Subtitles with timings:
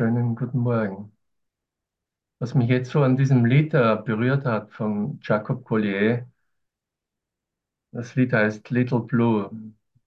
[0.00, 1.12] Schönen guten Morgen.
[2.40, 6.26] Was mich jetzt so an diesem Lied äh, berührt hat von Jacob Collier,
[7.92, 9.50] das Lied heißt Little Blue,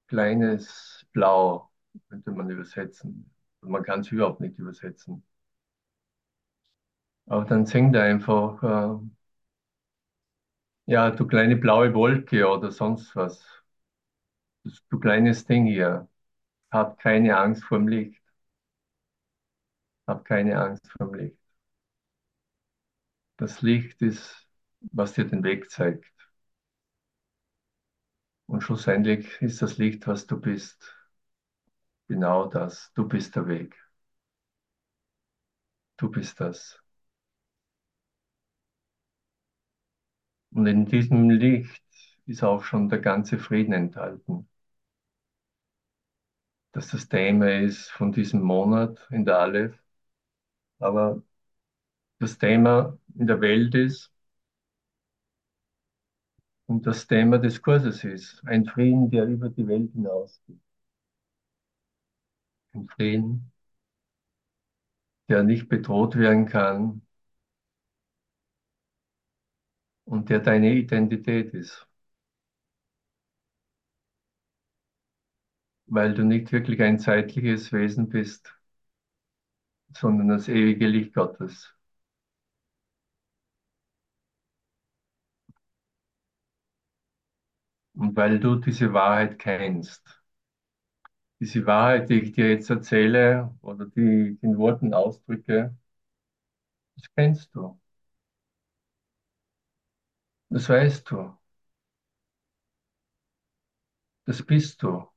[0.07, 1.69] kleines Blau,
[2.09, 3.29] könnte man übersetzen.
[3.61, 5.23] Man kann es überhaupt nicht übersetzen.
[7.25, 8.97] Aber dann singt er einfach, äh,
[10.85, 13.45] ja, du kleine blaue Wolke oder sonst was.
[14.89, 16.09] Du kleines Ding hier,
[16.71, 18.22] hab keine Angst vorm Licht.
[20.07, 21.37] Hab keine Angst vorm Licht.
[23.37, 24.47] Das Licht ist,
[24.91, 26.11] was dir den Weg zeigt.
[28.45, 30.95] Und schlussendlich ist das Licht, was du bist.
[32.07, 32.93] Genau das.
[32.95, 33.75] Du bist der Weg.
[35.97, 36.79] Du bist das.
[40.51, 41.83] Und in diesem Licht
[42.25, 44.47] ist auch schon der ganze Frieden enthalten.
[46.71, 49.82] Dass das Thema ist von diesem Monat in der Aleph.
[50.83, 51.21] Aber
[52.19, 54.11] das Thema in der Welt ist
[56.67, 60.59] und das Thema des Kurses ist ein Frieden, der über die Welt hinausgeht.
[62.75, 63.51] Ein Frieden,
[65.27, 67.01] der nicht bedroht werden kann
[70.05, 71.85] und der deine Identität ist.
[75.85, 78.53] Weil du nicht wirklich ein zeitliches Wesen bist,
[79.97, 81.73] sondern das ewige Licht Gottes.
[87.95, 90.21] Und weil du diese Wahrheit kennst,
[91.39, 95.75] diese Wahrheit, die ich dir jetzt erzähle oder die in Worten ausdrücke,
[96.95, 97.79] das kennst du.
[100.49, 101.37] Das weißt du.
[104.25, 105.07] Das bist du.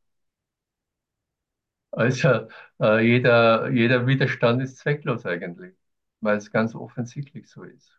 [1.96, 2.48] Also
[2.80, 5.74] äh, jeder, jeder Widerstand ist zwecklos eigentlich,
[6.20, 7.90] weil es ganz offensichtlich so ist.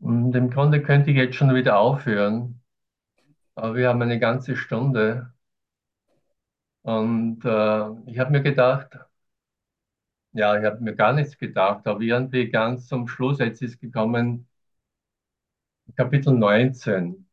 [0.00, 2.62] Und im Grunde könnte ich jetzt schon wieder aufhören,
[3.56, 5.34] aber wir haben eine ganze Stunde.
[6.82, 8.98] Und äh, ich habe mir gedacht,
[10.36, 14.46] ja, ich habe mir gar nichts gedacht, aber irgendwie ganz zum Schluss, jetzt ist gekommen
[15.96, 17.26] Kapitel 19,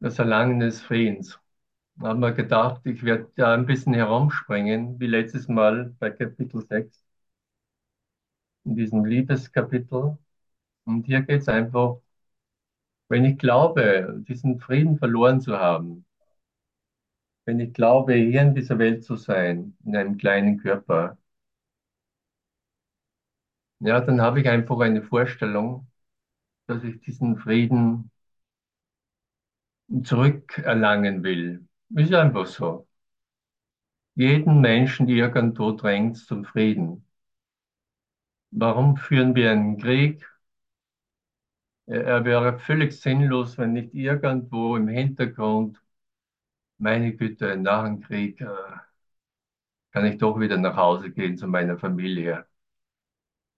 [0.00, 1.40] das Erlangen des Friedens.
[1.96, 6.66] Da haben wir gedacht, ich werde da ein bisschen herumspringen, wie letztes Mal bei Kapitel
[6.68, 7.04] 6,
[8.64, 10.18] in diesem Liebeskapitel.
[10.84, 11.98] Und hier geht es einfach,
[13.08, 16.04] wenn ich glaube, diesen Frieden verloren zu haben,
[17.44, 21.18] wenn ich glaube, hier in dieser Welt zu sein, in einem kleinen Körper,
[23.80, 25.86] ja, dann habe ich einfach eine Vorstellung,
[26.68, 28.10] dass ich diesen Frieden
[30.04, 31.66] zurückerlangen will.
[31.90, 32.86] Ist einfach so.
[34.14, 37.04] Jeden Menschen irgendwo drängt zum Frieden.
[38.52, 40.24] Warum führen wir einen Krieg?
[41.86, 45.81] Er wäre völlig sinnlos, wenn nicht irgendwo im Hintergrund,
[46.82, 48.46] meine Güte, nach dem Krieg äh,
[49.90, 52.46] kann ich doch wieder nach Hause gehen zu meiner Familie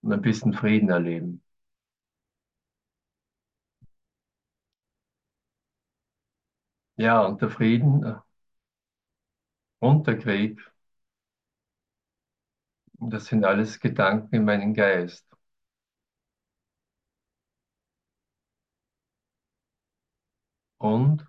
[0.03, 1.43] und ein bisschen Frieden erleben.
[6.97, 8.15] Ja, und der Frieden äh,
[9.79, 10.59] und der Krieg,
[12.99, 15.25] das sind alles Gedanken in meinem Geist.
[20.79, 21.27] Und,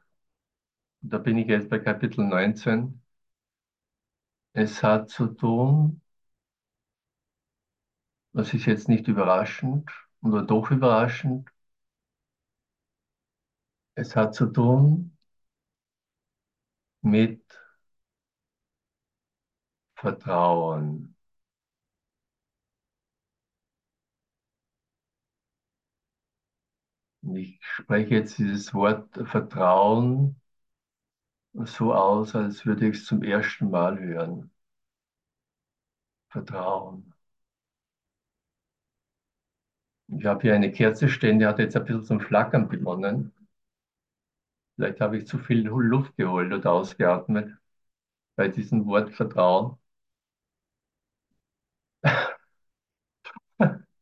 [1.09, 3.01] da bin ich jetzt bei Kapitel 19,
[4.53, 6.01] es hat zu tun,
[8.33, 9.89] das ist jetzt nicht überraschend
[10.21, 11.49] oder doch überraschend,
[13.95, 15.17] es hat zu tun
[17.03, 17.41] mit
[20.01, 21.15] Vertrauen.
[27.35, 30.39] Ich spreche jetzt dieses Wort Vertrauen
[31.65, 34.51] so aus, als würde ich es zum ersten Mal hören.
[36.29, 37.15] Vertrauen.
[40.07, 43.31] Ich habe hier eine Kerze stehen, die hat jetzt ein bisschen zum Flackern begonnen.
[44.77, 47.57] Vielleicht habe ich zu viel Luft geholt oder ausgeatmet
[48.35, 49.77] bei diesem Wort Vertrauen.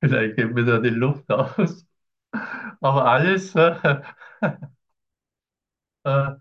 [0.00, 1.86] Vielleicht geht mir da die Luft aus.
[2.80, 3.54] Aber alles,
[6.04, 6.34] äh,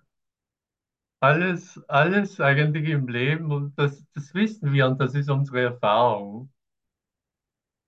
[1.21, 6.51] Alles, alles eigentlich im Leben und das, das wissen wir und das ist unsere Erfahrung.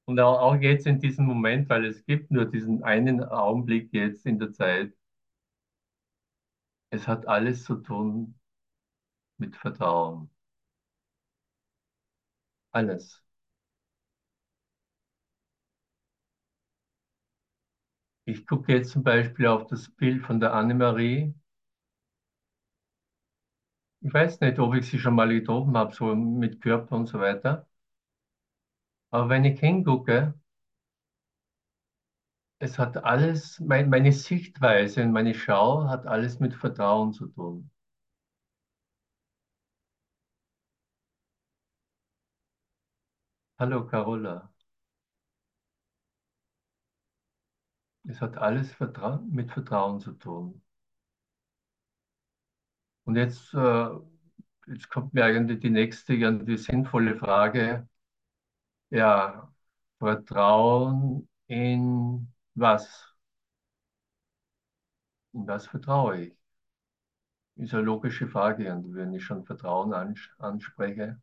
[0.06, 4.38] Und auch jetzt in diesem Moment, weil es gibt nur diesen einen Augenblick jetzt in
[4.38, 4.94] der Zeit.
[6.90, 8.36] Es hat alles zu tun
[9.38, 10.30] mit Vertrauen.
[12.74, 13.22] Alles.
[18.26, 21.36] Ich gucke jetzt zum Beispiel auf das Bild von der Annemarie.
[24.02, 27.20] Ich weiß nicht, ob ich sie schon mal getroffen habe, so mit Körper und so
[27.20, 27.68] weiter.
[29.10, 30.34] Aber wenn ich hingucke,
[32.60, 37.70] es hat alles, mein, meine Sichtweise und meine Schau hat alles mit Vertrauen zu tun.
[43.60, 44.52] Hallo Carola.
[48.08, 50.62] Es hat alles Vertra mit Vertrauen zu tun.
[53.12, 53.88] Und jetzt, äh,
[54.68, 57.90] jetzt kommt mir eigentlich die nächste, die sinnvolle Frage.
[58.90, 59.52] Ja,
[60.00, 63.16] Vertrauen in was?
[65.34, 66.38] In was vertraue ich?
[67.56, 68.82] Ist eine logische Frage.
[68.88, 71.22] Wenn ich schon Vertrauen ans anspreche,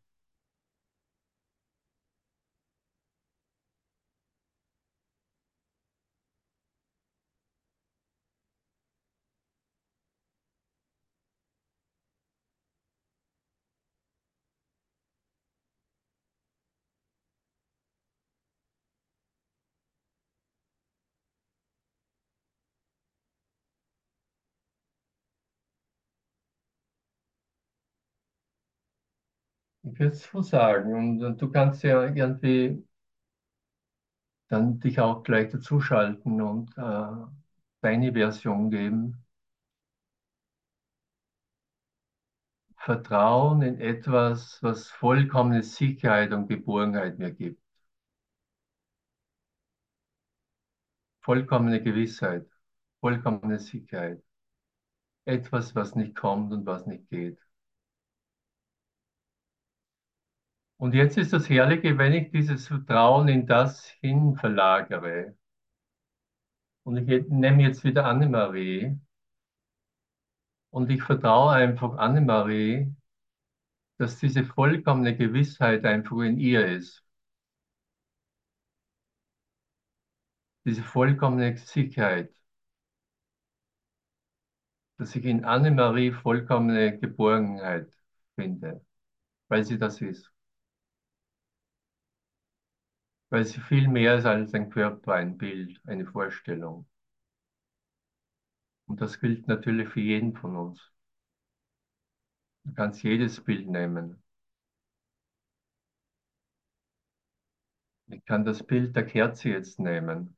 [29.99, 30.93] ich würde es so sagen.
[30.95, 32.83] Und, und du kannst ja irgendwie
[34.47, 37.25] dann dich auch gleich dazuschalten und äh,
[37.81, 39.23] deine Version geben.
[42.77, 47.61] Vertrauen in etwas, was vollkommene Sicherheit und Geborgenheit mir gibt.
[51.21, 52.45] Vollkommene Gewissheit,
[52.99, 54.21] vollkommene Sicherheit.
[55.23, 57.39] Etwas, was nicht kommt und was nicht geht.
[60.79, 65.35] Und jetzt ist das Herrliche, wenn ich dieses Vertrauen in das hin verlagere.
[66.83, 68.97] Und ich nehme jetzt wieder Annemarie.
[70.71, 72.95] Und ich vertraue einfach Annemarie,
[73.97, 77.03] dass diese vollkommene Gewissheit einfach in ihr ist.
[80.65, 82.33] Diese vollkommene Sicherheit.
[84.97, 87.91] Dass ich in Annemarie vollkommene Geborgenheit
[88.35, 88.85] finde,
[89.49, 90.31] weil sie das ist.
[93.31, 96.85] Weil sie viel mehr ist als ein Körper, ein Bild, eine Vorstellung.
[98.87, 100.91] Und das gilt natürlich für jeden von uns.
[102.63, 104.23] Du kannst jedes Bild nehmen.
[108.07, 110.35] Ich kann das Bild der Kerze jetzt nehmen.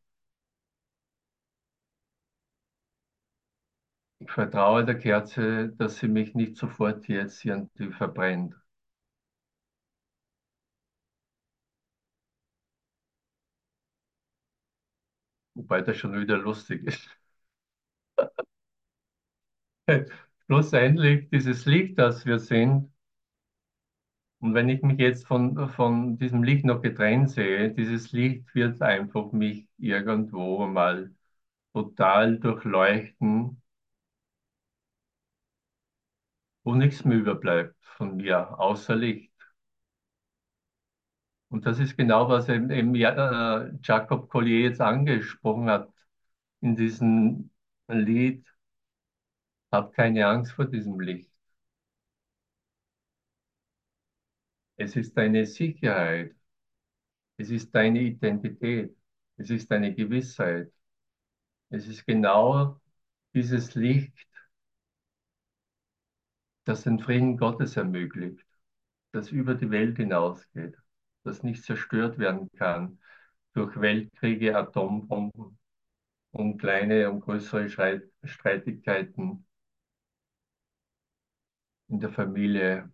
[4.20, 8.56] Ich vertraue der Kerze, dass sie mich nicht sofort jetzt irgendwie verbrennt.
[15.62, 17.10] Wobei das schon wieder lustig ist.
[20.48, 22.92] Schlussendlich, dieses Licht, das wir sind,
[24.40, 28.82] und wenn ich mich jetzt von, von diesem Licht noch getrennt sehe, dieses Licht wird
[28.82, 31.12] einfach mich irgendwo mal
[31.74, 33.62] total durchleuchten,
[36.64, 39.31] wo nichts mehr überbleibt von mir, außer Licht.
[41.52, 45.90] Und das ist genau, was eben, eben äh, Jacob Collier jetzt angesprochen hat
[46.62, 47.52] in diesem
[47.90, 48.46] Lied.
[49.70, 51.30] Hab keine Angst vor diesem Licht.
[54.76, 56.36] Es ist deine Sicherheit.
[57.38, 58.96] Es ist deine Identität.
[59.38, 60.72] Es ist deine Gewissheit.
[61.70, 62.80] Es ist genau
[63.34, 64.14] dieses Licht,
[66.66, 68.44] das den Frieden Gottes ermöglicht,
[69.14, 70.78] das über die Welt hinausgeht,
[71.24, 73.00] das nicht zerstört werden kann
[73.54, 75.58] durch Weltkriege, Atombomben
[76.32, 77.70] und kleine und größere
[78.24, 79.46] Streitigkeiten
[81.90, 82.92] in der Familie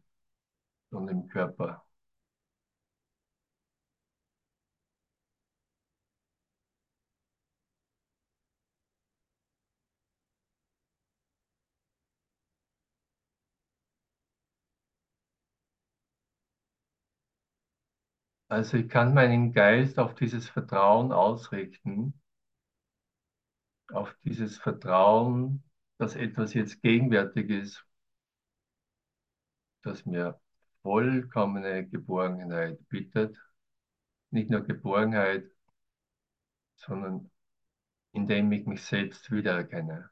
[0.91, 1.87] und im Körper.
[18.50, 22.13] Also ich kann meinen Geist auf dieses Vertrauen ausrichten,
[23.89, 25.63] auf dieses Vertrauen,
[25.98, 27.88] dass etwas jetzt gegenwärtig ist
[29.88, 30.39] das mir
[30.84, 33.38] vollkommene Geborgenheit bietet.
[34.32, 35.50] Nicht nur Geborgenheit,
[36.75, 37.32] sondern
[38.12, 40.10] indem ich mich selbst wiedererkenne.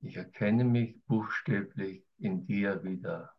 [0.00, 3.34] Ich erkenne mich buchstäblich in dir wieder.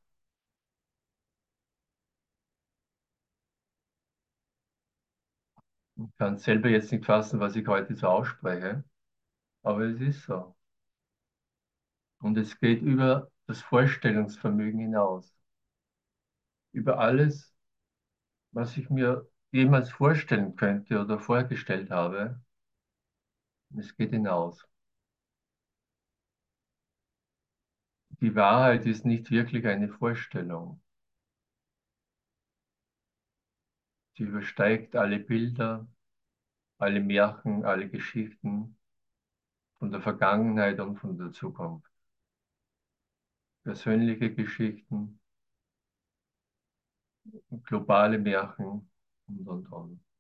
[6.10, 8.84] Ich kann selber jetzt nicht fassen, was ich heute so ausspreche,
[9.64, 10.56] aber es ist so.
[12.22, 15.36] Und es geht über das Vorstellungsvermögen hinaus.
[16.74, 17.56] Über alles,
[18.54, 22.42] was ich mir jemals vorstellen könnte oder vorgestellt habe.
[23.78, 24.66] Es geht hinaus.
[28.22, 30.80] Die Wahrheit ist nicht wirklich eine Vorstellung.
[34.22, 35.88] Sie übersteigt alle Bilder,
[36.78, 38.78] alle Märchen, alle Geschichten
[39.80, 41.90] von der Vergangenheit und von der Zukunft.
[43.64, 45.20] Persönliche Geschichten,
[47.64, 48.88] globale Märchen
[49.26, 50.11] und, und, und.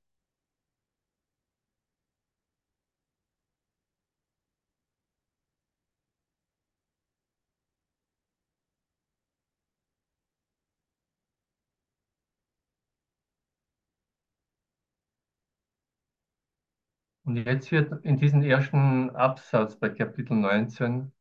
[17.24, 21.12] Und jetzt wird in diesem ersten Absatz bei Kapitel 19,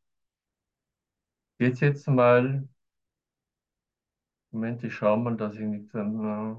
[1.59, 2.69] geht es jetzt mal,
[4.52, 6.54] Moment, ich schaue mal, dass ich nicht, äh,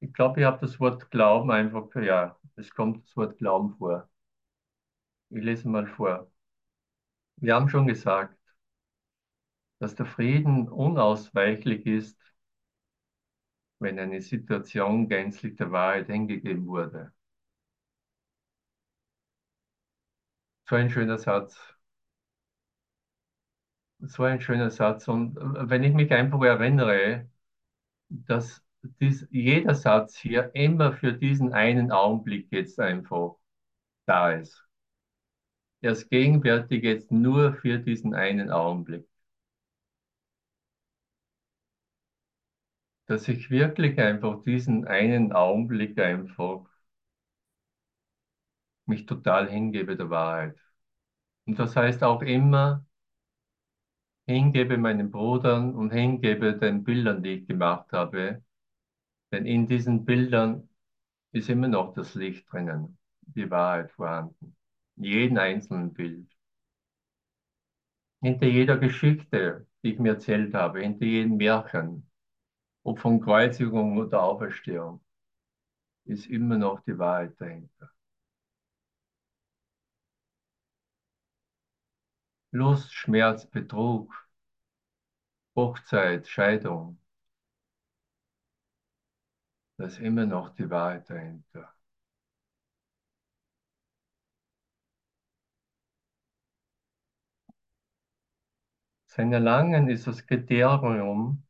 [0.00, 4.08] ich glaube, ich habe das Wort Glauben einfach, ja, es kommt das Wort Glauben vor.
[5.30, 6.28] Ich lese mal vor.
[7.36, 8.36] Wir haben schon gesagt,
[9.78, 12.18] dass der Frieden unausweichlich ist,
[13.78, 17.14] wenn eine Situation gänzlich der Wahrheit hingegeben wurde.
[20.68, 21.56] So ein schöner Satz.
[24.00, 25.06] So ein schöner Satz.
[25.08, 27.28] Und wenn ich mich einfach erinnere,
[28.10, 28.64] dass
[29.00, 33.36] dies, jeder Satz hier immer für diesen einen Augenblick jetzt einfach
[34.06, 34.64] da ist.
[35.80, 39.08] Er ist gegenwärtig jetzt nur für diesen einen Augenblick.
[43.06, 46.66] Dass ich wirklich einfach diesen einen Augenblick einfach
[48.88, 50.56] mich total hingebe der Wahrheit.
[51.46, 52.84] Und das heißt auch immer,
[54.26, 58.42] hingebe meinen Brudern und hingebe den Bildern, die ich gemacht habe.
[59.32, 60.68] Denn in diesen Bildern
[61.32, 64.56] ist immer noch das Licht drinnen, die Wahrheit vorhanden.
[64.96, 66.28] In jedem einzelnen Bild.
[68.20, 72.10] Hinter jeder Geschichte, die ich mir erzählt habe, hinter jedem Märchen,
[72.84, 75.00] ob von Kreuzigung oder Auferstehung,
[76.04, 77.90] ist immer noch die Wahrheit dahinter.
[82.56, 84.10] Lust, Schmerz, Betrug,
[85.56, 87.00] Hochzeit, Scheidung.
[89.78, 91.72] Da ist immer noch die Wahrheit dahinter.
[99.06, 101.42] Sein Erlangen ist das Kriterium,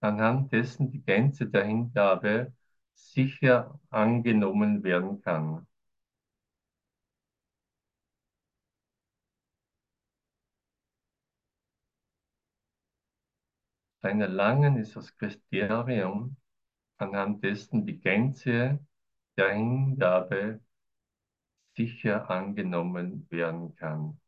[0.00, 2.54] anhand dessen die Grenze der Hingabe
[2.94, 5.67] sicher angenommen werden kann.
[14.02, 16.36] Sein Erlangen ist das Kriterium,
[16.98, 18.80] anhand dessen die Grenze
[19.36, 20.60] der Hingabe
[21.76, 24.20] sicher angenommen werden kann.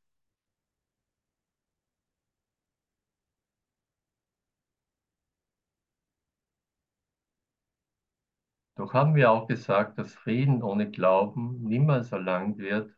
[8.76, 12.92] Doch haben wir auch gesagt, dass Frieden ohne Glauben niemals erlangt wird,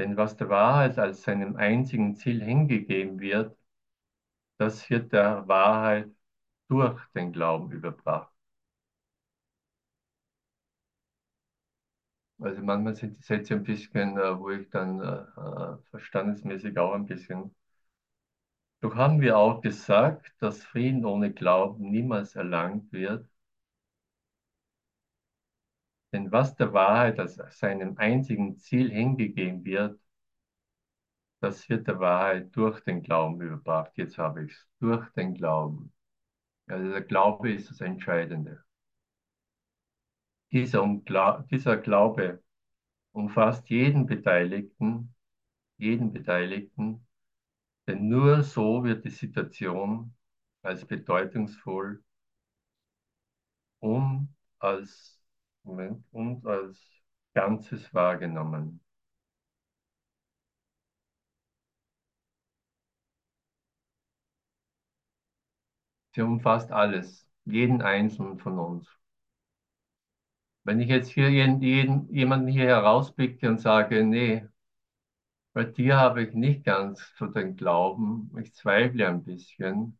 [0.00, 3.56] Denn was der Wahrheit als seinem einzigen Ziel hingegeben wird,
[4.58, 6.08] das wird der Wahrheit
[6.68, 8.32] durch den Glauben überbracht.
[12.40, 15.04] Also manchmal sind die Sätze ein bisschen, äh, wo ich dann äh,
[15.40, 17.54] äh, verstandesmäßig auch ein bisschen.
[18.82, 23.26] Doch haben wir auch gesagt, dass Frieden ohne Glauben niemals erlangt wird.
[26.12, 30.00] Denn was der Wahrheit als seinem einzigen Ziel hingegeben wird,
[31.40, 33.92] das wird der Wahrheit durch den Glauben überbracht.
[33.96, 34.68] Jetzt habe ich es.
[34.78, 35.92] Durch den Glauben.
[36.66, 38.64] Also der Glaube ist das Entscheidende.
[40.52, 40.86] Dieser,
[41.50, 42.42] dieser Glaube
[43.12, 45.14] umfasst jeden Beteiligten,
[45.78, 47.06] jeden Beteiligten,
[47.86, 50.14] denn nur so wird die Situation
[50.62, 52.02] als bedeutungsvoll
[53.80, 55.19] und als,
[55.64, 56.78] Moment, und als
[57.34, 58.80] Ganzes wahrgenommen.
[66.14, 68.86] Sie umfasst alles, jeden einzelnen von uns.
[70.64, 74.46] Wenn ich jetzt hier jeden, jeden, jemanden hier herausblicke und sage, nee,
[75.52, 79.96] bei dir habe ich nicht ganz so den Glauben, ich zweifle ein bisschen,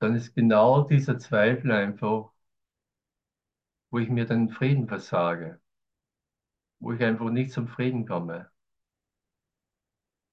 [0.00, 2.30] dann ist genau dieser Zweifel einfach,
[3.90, 5.60] wo ich mir den Frieden versage,
[6.80, 8.50] wo ich einfach nicht zum Frieden komme.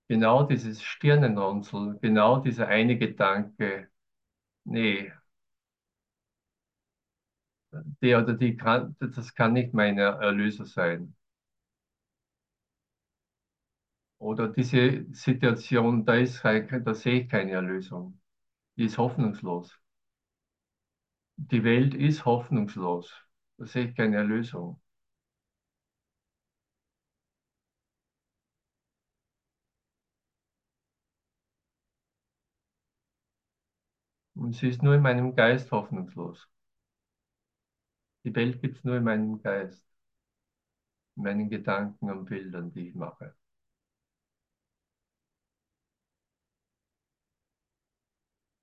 [0.08, 3.90] Genau dieses Stirnenrunzeln, genau dieser eine Gedanke,
[4.66, 5.12] nee,
[8.02, 11.16] der oder die kann, das kann nicht mein Erlöser sein.
[14.20, 18.20] Oder diese Situation, da ist, da sehe ich keine Erlösung.
[18.78, 19.78] Ist hoffnungslos.
[21.38, 23.10] Die Welt ist hoffnungslos.
[23.58, 24.82] Da sehe ich keine Erlösung.
[34.34, 36.48] Und sie ist nur in meinem Geist hoffnungslos.
[38.26, 39.82] Die Welt gibt es nur in meinem Geist,
[41.18, 43.36] in meinen Gedanken und Bildern, die ich mache.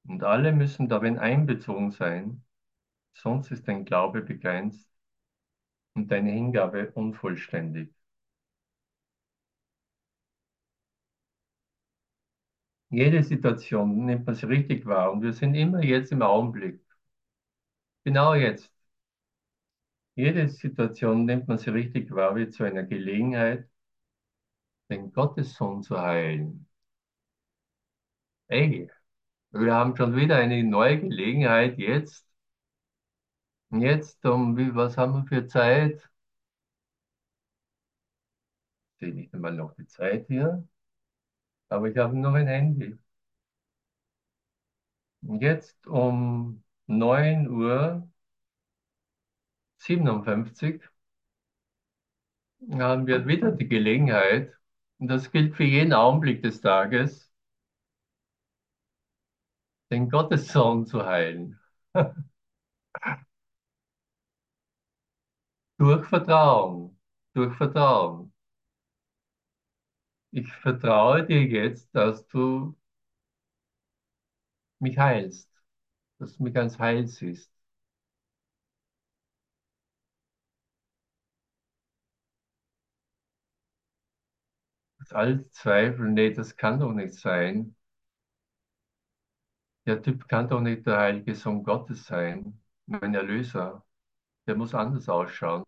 [0.07, 2.45] Und alle müssen darin einbezogen sein,
[3.15, 4.91] sonst ist dein Glaube begrenzt
[5.95, 7.95] und deine Hingabe unvollständig.
[12.91, 16.81] Jede Situation nimmt man sie richtig wahr und wir sind immer jetzt im Augenblick.
[18.05, 18.71] Genau jetzt.
[20.15, 23.69] Jede Situation nimmt man sie richtig wahr wie zu einer Gelegenheit,
[24.91, 26.69] den Gottessohn zu heilen.
[28.49, 28.89] Ey,
[29.53, 32.27] wir haben schon wieder eine neue Gelegenheit jetzt.
[33.73, 36.01] Jetzt um, wie, was haben wir für Zeit?
[38.95, 40.67] Ich sehe nicht einmal noch die Zeit hier,
[41.69, 42.97] aber ich habe noch ein Handy.
[45.41, 48.09] Jetzt um 9 Uhr
[49.79, 50.83] 57
[52.73, 54.53] haben wir wieder die Gelegenheit,
[54.99, 57.32] und das gilt für jeden Augenblick des Tages,
[59.93, 61.61] den Gottessohn zu heilen.
[65.77, 66.99] Durch Vertrauen,
[67.35, 68.33] durch Vertrauen.
[70.31, 72.77] Ich vertraue dir jetzt, dass du
[74.81, 75.51] mich heilst,
[76.19, 77.53] dass du mich als heil siehst.
[85.11, 87.77] Alle Zweifel, nee, das kann doch nicht sein.
[89.87, 93.85] Der Typ kann doch nicht der heilige Sohn Gottes sein, mein Erlöser.
[94.47, 95.65] Der muss anders ausschauen,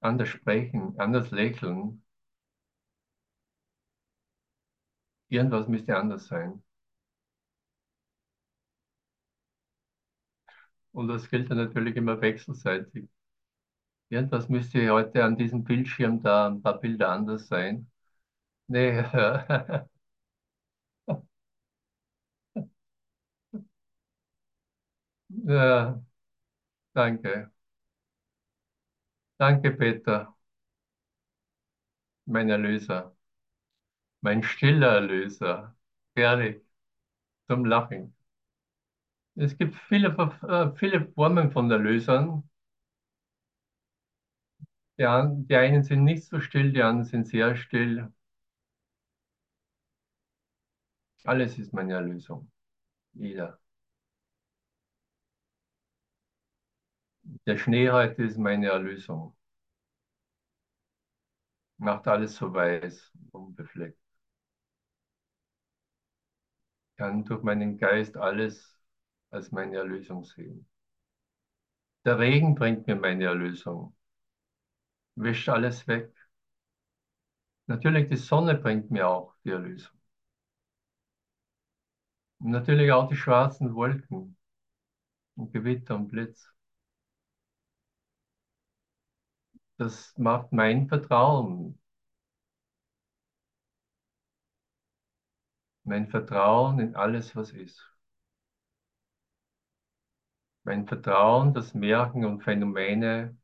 [0.00, 2.04] anders sprechen, anders lächeln.
[5.28, 6.62] Irgendwas müsste anders sein.
[10.92, 13.06] Und das gilt dann natürlich immer wechselseitig.
[14.08, 17.86] Irgendwas müsste heute an diesem Bildschirm da ein paar Bilder anders sein.
[18.68, 19.02] Nee,
[25.46, 26.00] ja,
[26.94, 27.50] danke.
[29.38, 30.34] Danke, Peter,
[32.26, 33.16] mein Erlöser,
[34.22, 35.76] mein stiller Erlöser.
[36.16, 36.60] Herrlich,
[37.48, 38.14] zum Lachen.
[39.36, 40.08] Es gibt viele,
[40.42, 42.42] äh, viele Formen von Erlösern.
[44.98, 45.04] Die,
[45.46, 48.08] die einen sind nicht so still, die anderen sind sehr still.
[51.24, 52.50] Alles ist meine Erlösung.
[53.14, 53.60] Jeder.
[57.46, 59.36] Der Schnee heute ist meine Erlösung.
[61.78, 63.98] Macht alles so weiß, unbefleckt.
[66.96, 68.76] Kann durch meinen Geist alles
[69.30, 70.66] als meine Erlösung sehen.
[72.06, 73.94] Der Regen bringt mir meine Erlösung,
[75.16, 76.12] wischt alles weg.
[77.66, 79.98] Natürlich, die Sonne bringt mir auch die Erlösung.
[82.38, 84.36] Und natürlich auch die schwarzen Wolken
[85.36, 86.53] und Gewitter und Blitz.
[89.78, 91.78] Das macht mein Vertrauen.
[95.84, 97.82] Mein Vertrauen in alles, was ist.
[100.64, 103.34] Mein Vertrauen, dass Märchen und Phänomene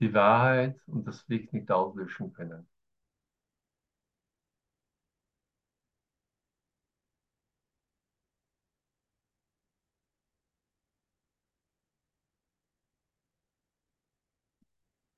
[0.00, 2.66] die Wahrheit und das Licht nicht auslöschen können.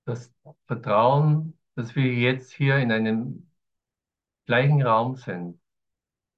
[0.09, 0.33] Das
[0.67, 3.51] Vertrauen, dass wir jetzt hier in einem
[4.47, 5.61] gleichen Raum sind,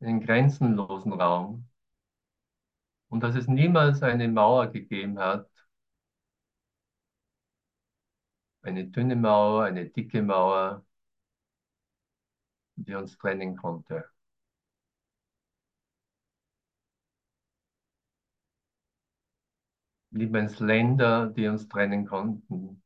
[0.01, 1.69] einen grenzenlosen Raum,
[3.11, 5.49] und dass es niemals eine Mauer gegeben hat,
[8.63, 10.85] eine dünne Mauer, eine dicke Mauer,
[12.77, 14.11] die uns trennen konnte.
[20.13, 22.81] Niemals Länder, die uns trennen konnten.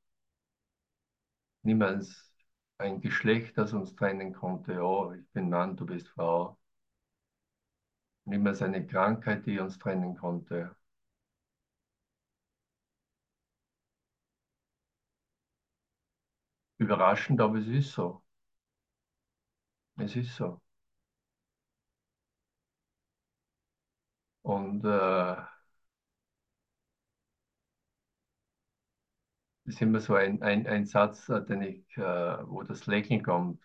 [1.65, 2.33] Niemals
[2.79, 4.81] ein Geschlecht, das uns trennen konnte.
[4.85, 6.57] Oh, ich bin Mann, du bist Frau.
[8.27, 10.77] Niemals eine Krankheit, die uns trennen konnte.
[16.79, 18.23] Überraschend, aber es ist so.
[19.97, 20.61] Es ist so.
[24.43, 25.37] Und äh,
[29.65, 33.61] ist immer so ein, ein, ein Satz, äh, den ich, äh, wo das Lächeln kommt.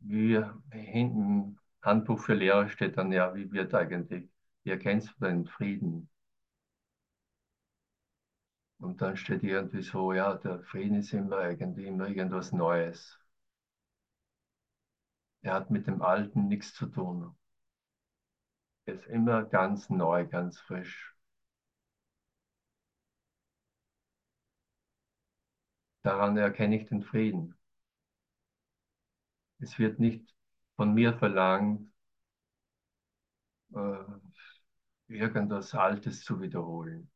[0.00, 0.42] Wie
[0.72, 4.26] hinten Handbuch für Lehrer steht dann ja, wie wird eigentlich,
[4.64, 6.08] wie erkennst du den Frieden?
[8.78, 13.18] Und dann steht irgendwie so, ja, der Frieden ist immer irgendwie immer irgendwas Neues.
[15.40, 17.34] Er hat mit dem Alten nichts zu tun.
[18.84, 21.14] Er ist immer ganz neu, ganz frisch.
[26.06, 27.54] Daran erkenne ich den Frieden.
[29.58, 30.34] Es wird nicht
[30.76, 31.90] von mir verlangt,
[33.74, 34.04] äh,
[35.08, 37.10] irgendwas Altes zu wiederholen,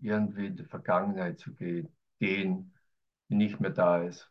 [0.00, 2.74] irgendwie in die Vergangenheit zu gehen, gehen,
[3.28, 4.30] die nicht mehr da ist.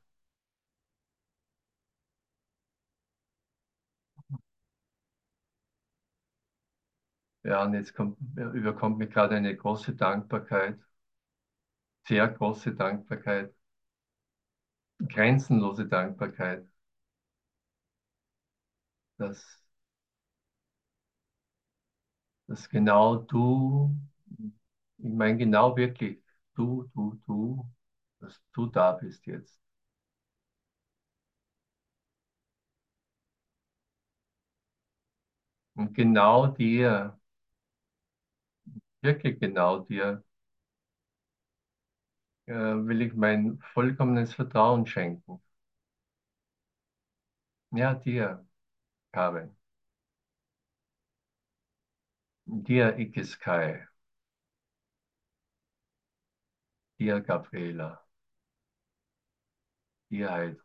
[7.43, 10.77] Ja, und jetzt kommt, überkommt mir gerade eine große Dankbarkeit,
[12.07, 13.53] sehr große Dankbarkeit,
[15.09, 16.63] grenzenlose Dankbarkeit,
[19.17, 19.43] dass,
[22.47, 23.95] dass genau du,
[24.99, 26.21] ich meine genau wirklich,
[26.55, 27.67] du, du, du,
[28.19, 29.59] dass du da bist jetzt.
[35.75, 37.17] Und genau dir,
[39.01, 40.23] wirklich genau dir,
[42.47, 45.39] äh, will ich mein vollkommenes Vertrauen schenken.
[47.71, 48.45] Ja, dir,
[49.13, 49.55] Karin.
[52.65, 53.87] Dir, Ikeskai.
[56.99, 58.05] Dir, Gabriela.
[60.11, 60.57] Dir.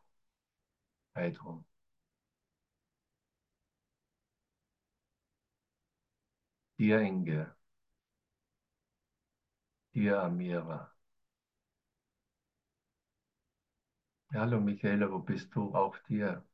[1.16, 1.64] Heidrun.
[6.79, 7.55] Dir, Inge.
[9.95, 10.91] Dir, Amira.
[14.35, 15.73] Hallo, Michaela, wo bist du?
[15.75, 16.45] Auch dir.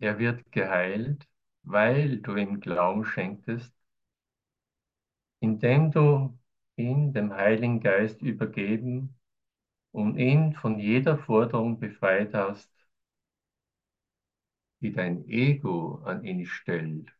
[0.00, 1.26] Er wird geheilt,
[1.62, 3.72] weil du ihm Glauben schenktest,
[5.40, 6.38] indem du
[6.76, 9.18] ihn dem Heiligen Geist übergeben
[9.92, 12.70] und ihn von jeder Forderung befreit hast,
[14.82, 17.10] die dein Ego an ihn stellt.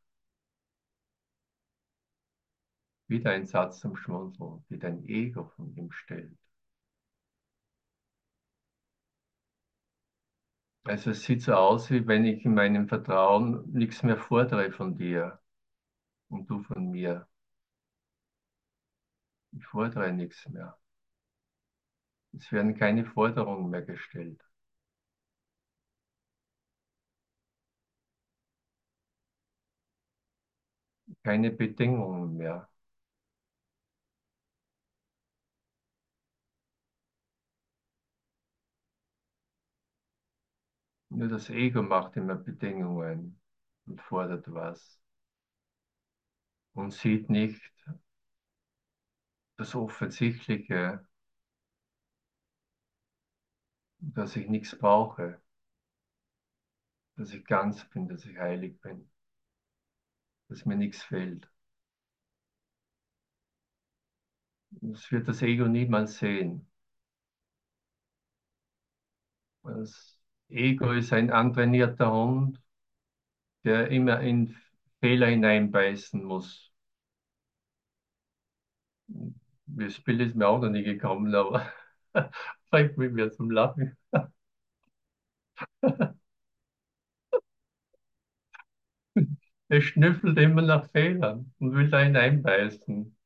[3.07, 6.37] Wieder ein Satz zum Schmunzeln, die dein Ego von ihm stellt.
[10.85, 14.97] Also es sieht so aus, wie wenn ich in meinem Vertrauen nichts mehr fordere von
[14.97, 15.41] dir
[16.31, 17.29] und du von mir.
[19.53, 20.77] Ich fordere nichts mehr.
[22.35, 24.39] Es werden keine Forderungen mehr gestellt.
[31.25, 32.69] Keine Bedingungen mehr.
[41.11, 43.41] Nur das Ego macht immer Bedingungen
[43.87, 45.01] und fordert was
[46.75, 47.63] und sieht nicht
[49.57, 51.07] das Offensichtliche,
[54.01, 55.41] dass ich nichts brauche,
[57.17, 59.09] dass ich ganz bin, dass ich heilig bin,
[60.49, 61.49] dass mir nichts fehlt.
[64.83, 66.67] Das wird das Ego niemals sehen.
[69.65, 72.61] Das Ego ist ein antrainierter Hund,
[73.65, 74.55] der immer in
[75.01, 76.73] Fehler hineinbeißen muss.
[79.77, 81.71] Das Bild ist mir auch noch nie gekommen, aber
[82.71, 83.97] Bringt mich mir zum Lachen.
[89.69, 93.17] Er schnüffelt immer nach Fehlern und will da hineinbeißen.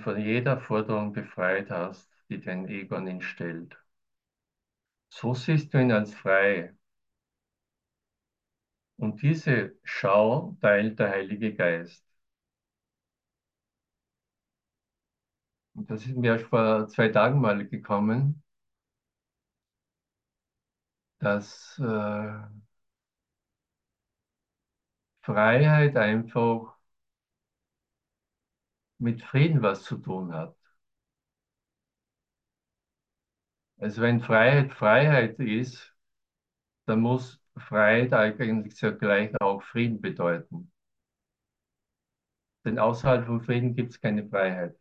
[0.00, 3.76] Von jeder Forderung befreit hast, die dein Ego an ihn stellt.
[5.10, 6.74] So siehst du ihn als frei.
[8.98, 12.06] Und diese Schau teilt der Heilige Geist.
[15.74, 18.42] Und das ist mir vor zwei Tagen mal gekommen,
[21.18, 22.32] dass äh,
[25.22, 26.76] Freiheit einfach
[29.00, 30.56] mit Frieden was zu tun hat.
[33.78, 35.92] Also wenn Freiheit Freiheit ist,
[36.86, 40.72] dann muss Freiheit eigentlich zugleich auch Frieden bedeuten.
[42.64, 44.74] Denn außerhalb von Frieden gibt es keine Freiheit.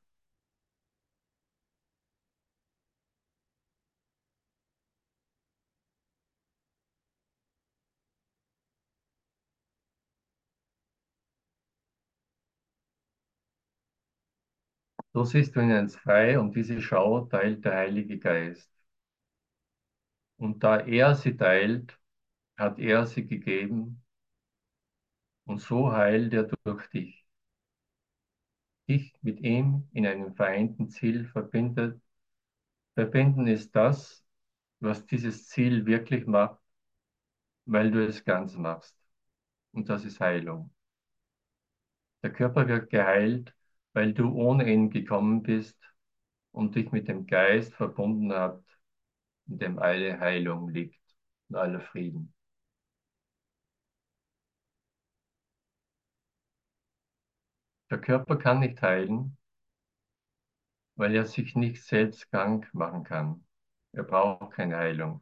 [15.14, 18.72] So siehst du ihn als frei und diese Schau teilt der Heilige Geist.
[20.38, 22.00] Und da er sie teilt,
[22.58, 24.04] hat er sie gegeben
[25.46, 27.26] und so heilt er durch dich.
[28.90, 32.02] Dich mit ihm in einem vereinten Ziel verbindet.
[32.96, 34.26] Verbinden ist das,
[34.82, 36.60] was dieses Ziel wirklich macht,
[37.66, 38.98] weil du es ganz machst.
[39.72, 40.72] Und das ist Heilung.
[42.24, 43.54] Der Körper wird geheilt,
[43.94, 45.78] weil du ohne ihn gekommen bist
[46.52, 48.64] und dich mit dem Geist verbunden hat,
[49.48, 51.02] in dem alle Heilung liegt
[51.50, 52.34] und aller Frieden.
[57.92, 59.38] Der Körper kann nicht heilen,
[60.96, 63.44] weil er sich nicht selbst krank machen kann.
[63.92, 65.22] Er braucht keine Heilung.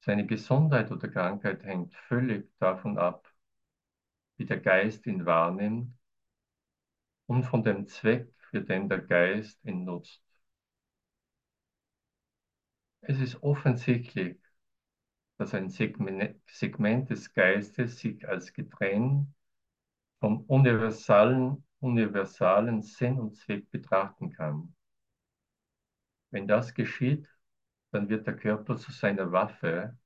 [0.00, 3.32] Seine Gesundheit oder Krankheit hängt völlig davon ab,
[4.38, 5.94] wie der Geist ihn wahrnimmt
[7.30, 10.20] und von dem Zweck, für den der Geist ihn nutzt.
[13.02, 14.38] Es ist offensichtlich,
[15.38, 19.26] dass ein Segment des Geistes sich als getrennt
[20.20, 24.74] vom universalen, universalen Sinn und Zweck betrachten kann.
[26.30, 27.28] Wenn das geschieht,
[27.92, 29.96] dann wird der Körper zu seiner Waffe,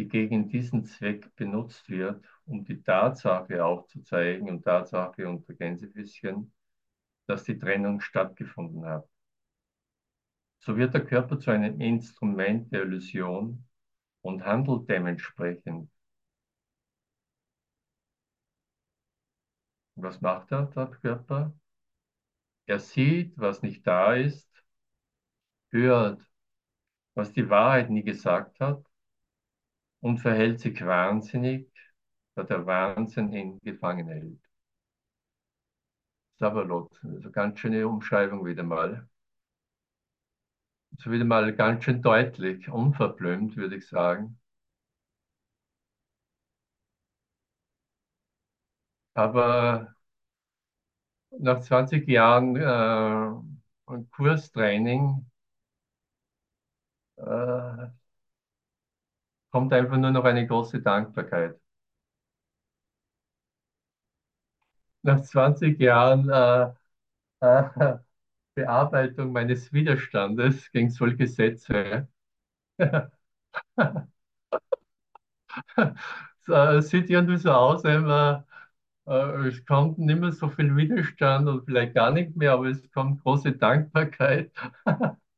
[0.00, 6.50] die gegen diesen Zweck benutzt wird, um die Tatsache aufzuzeigen und Tatsache unter Gänsefüßchen,
[7.26, 9.06] dass die Trennung stattgefunden hat.
[10.60, 13.66] So wird der Körper zu einem Instrument der Illusion
[14.22, 15.90] und handelt dementsprechend.
[19.96, 21.52] Was macht er, der Körper?
[22.64, 24.48] Er sieht, was nicht da ist,
[25.70, 26.22] hört,
[27.14, 28.89] was die Wahrheit nie gesagt hat
[30.00, 31.68] und verhält sich wahnsinnig,
[32.34, 34.40] da der Wahnsinn ihn gefangen hält.
[36.40, 39.08] Sabalot, also ganz schöne Umschreibung wieder mal.
[40.98, 44.38] So wieder mal ganz schön deutlich, unverblümt, würde ich sagen.
[49.14, 49.94] Aber
[51.40, 55.26] nach 20 Jahren äh, Kurstraining
[57.16, 57.90] äh,
[59.50, 61.58] kommt einfach nur noch eine große Dankbarkeit.
[65.02, 66.70] Nach 20 Jahren äh,
[67.40, 67.98] äh,
[68.56, 72.08] Bearbeitung meines Widerstandes gegen solche Sätze
[76.40, 78.46] so, sieht irgendwie so aus, immer,
[79.06, 82.90] äh, es kommt nicht mehr so viel Widerstand und vielleicht gar nicht mehr, aber es
[82.92, 84.52] kommt große Dankbarkeit.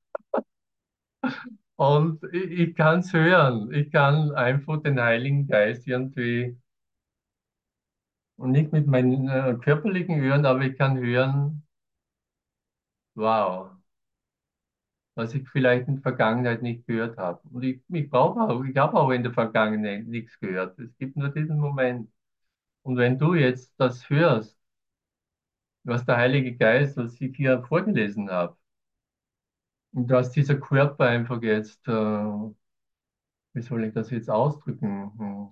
[1.83, 3.71] Und ich, ich kann es hören.
[3.73, 6.57] Ich kann einfach den Heiligen Geist irgendwie,
[8.37, 11.63] und nicht mit meinen äh, körperlichen Hören, aber ich kann hören,
[13.15, 13.71] wow,
[15.15, 17.41] was ich vielleicht in der Vergangenheit nicht gehört habe.
[17.51, 20.79] Und ich, ich brauche auch, ich habe auch in der Vergangenheit nichts gehört.
[20.79, 22.11] Es gibt nur diesen Moment.
[22.83, 24.59] Und wenn du jetzt das hörst,
[25.85, 28.57] was der Heilige Geist, was ich hier vorgelesen habe,
[29.93, 31.93] dass dieser Körper einfach jetzt, äh,
[33.55, 35.11] wie soll ich das jetzt ausdrücken?
[35.19, 35.49] Hm.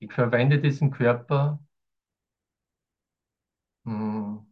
[0.00, 1.60] Ich verwende diesen Körper,
[3.84, 4.46] Hm,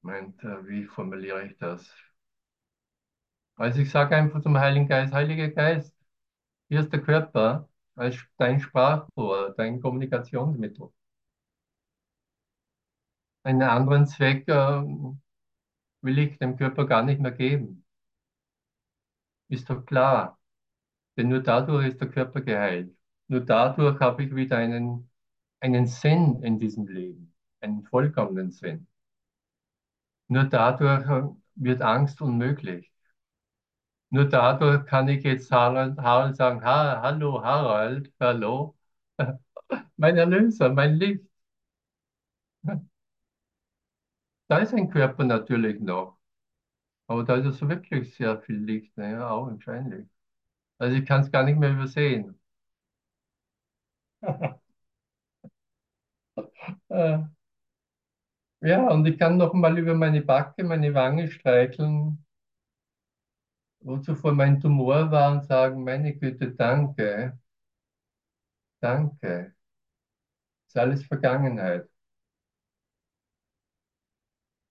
[0.00, 1.86] Moment, äh, wie formuliere ich das?
[3.56, 5.94] Also ich sage einfach zum Heiligen Geist, Heiliger Geist,
[6.68, 10.90] hier ist der Körper als dein Sprachrohr, dein Kommunikationsmittel.
[13.46, 14.82] Einen anderen Zweck äh,
[16.00, 17.84] will ich dem Körper gar nicht mehr geben.
[19.48, 20.38] Ist doch klar.
[21.16, 22.96] Denn nur dadurch ist der Körper geheilt.
[23.28, 25.10] Nur dadurch habe ich wieder einen,
[25.60, 28.88] einen Sinn in diesem Leben, einen vollkommenen Sinn.
[30.28, 32.92] Nur dadurch äh, wird Angst unmöglich.
[34.10, 38.76] Nur dadurch kann ich jetzt Harald, Harald sagen, ha, hallo Harald, hallo,
[39.96, 41.24] mein Erlöser, mein Licht.
[44.48, 46.18] Da ist ein Körper natürlich noch,
[47.08, 50.08] aber da ist es wirklich sehr viel Licht, naja, augenscheinlich.
[50.78, 52.38] Also ich kann es gar nicht mehr übersehen.
[56.88, 57.18] Äh,
[58.60, 62.22] Ja, und ich kann noch mal über meine Backe, meine Wange streicheln,
[63.80, 67.38] wo zuvor mein Tumor war und sagen, meine Güte, danke,
[68.80, 69.54] danke.
[70.68, 71.88] Ist alles Vergangenheit,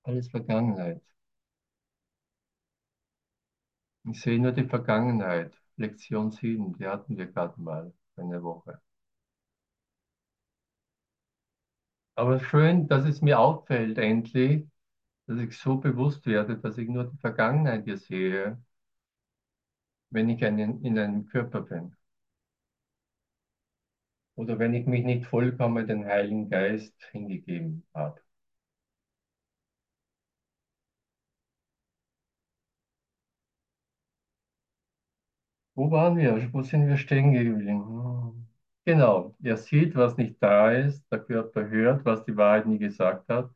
[0.06, 1.02] alles Vergangenheit.
[4.10, 5.54] Ich sehe nur die Vergangenheit.
[5.76, 8.82] Lektion 7, die hatten wir gerade mal eine Woche.
[12.15, 14.68] Aber schön, dass es mir auffällt, endlich,
[15.28, 18.63] dass ich so bewusst werde, dass ich nur die Vergangenheit hier sehe,
[20.10, 21.96] wenn ich einen, in einem Körper bin.
[24.36, 28.22] Oder wenn ich mich nicht vollkommen den Heiligen Geist hingegeben habe.
[35.75, 36.51] Wo waren wir?
[36.53, 38.47] Wo sind wir stehen geblieben?
[38.85, 43.27] Genau, er sieht, was nicht da ist, der Körper hört, was die Wahrheit nie gesagt
[43.29, 43.49] hat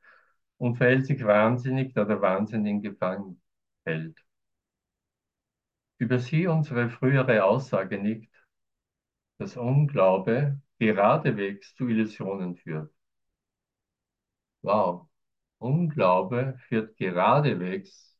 [0.57, 3.41] und verhält sich wahnsinnig, da der Wahnsinn ihn gefangen
[3.85, 4.17] hält.
[5.97, 8.29] Übersieh unsere frühere Aussage nicht,
[9.39, 12.93] dass Unglaube geradewegs zu Illusionen führt.
[14.61, 15.09] Wow,
[15.59, 18.17] Unglaube führt geradewegs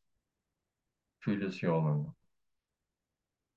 [1.22, 2.14] zu Illusionen.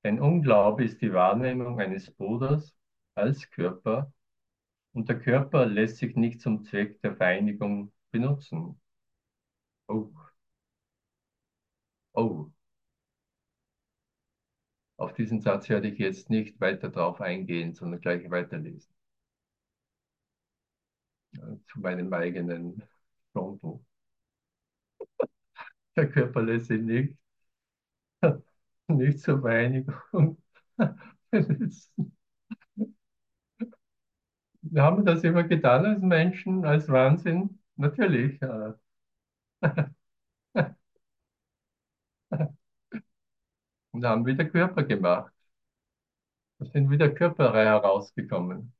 [0.03, 2.73] Ein Unglaube ist die Wahrnehmung eines Bruders
[3.15, 4.13] als Körper
[4.93, 8.79] und der Körper lässt sich nicht zum Zweck der Vereinigung benutzen.
[9.87, 10.33] Oh,
[12.15, 12.51] oh.
[14.97, 18.91] Auf diesen Satz werde ich jetzt nicht weiter drauf eingehen, sondern gleich weiterlesen.
[21.67, 22.81] Zu meinem eigenen
[23.33, 23.83] Konto.
[25.95, 27.17] Der Körper lässt sich nicht,
[28.87, 30.37] nicht zur Vereinigung
[31.31, 32.15] benutzen.
[34.61, 37.59] Wir haben das immer getan als Menschen, als Wahnsinn.
[37.75, 38.41] Natürlich.
[38.41, 38.73] äh,
[43.91, 45.31] Und haben wieder Körper gemacht.
[46.57, 48.73] Da sind wieder Körper herausgekommen.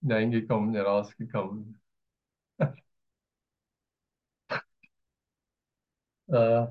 [0.00, 1.80] Hineingekommen, herausgekommen.
[6.28, 6.66] Äh,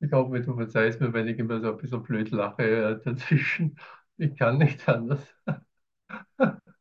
[0.00, 3.78] ich hoffe, du verzeihst mir, wenn ich immer so ein bisschen blöd lache äh, dazwischen.
[4.16, 5.26] Ich kann nicht anders.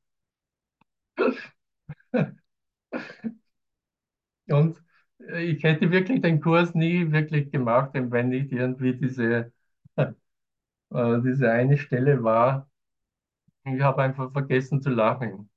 [4.49, 4.81] Und
[5.19, 9.51] äh, ich hätte wirklich den Kurs nie wirklich gemacht, wenn nicht irgendwie diese,
[10.91, 12.69] diese eine Stelle war.
[13.65, 15.49] Ich habe einfach vergessen zu lachen.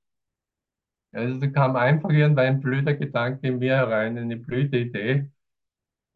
[1.11, 5.29] Also da kam einfach irgendwann ein blöder Gedanke in mir herein, eine blöde Idee.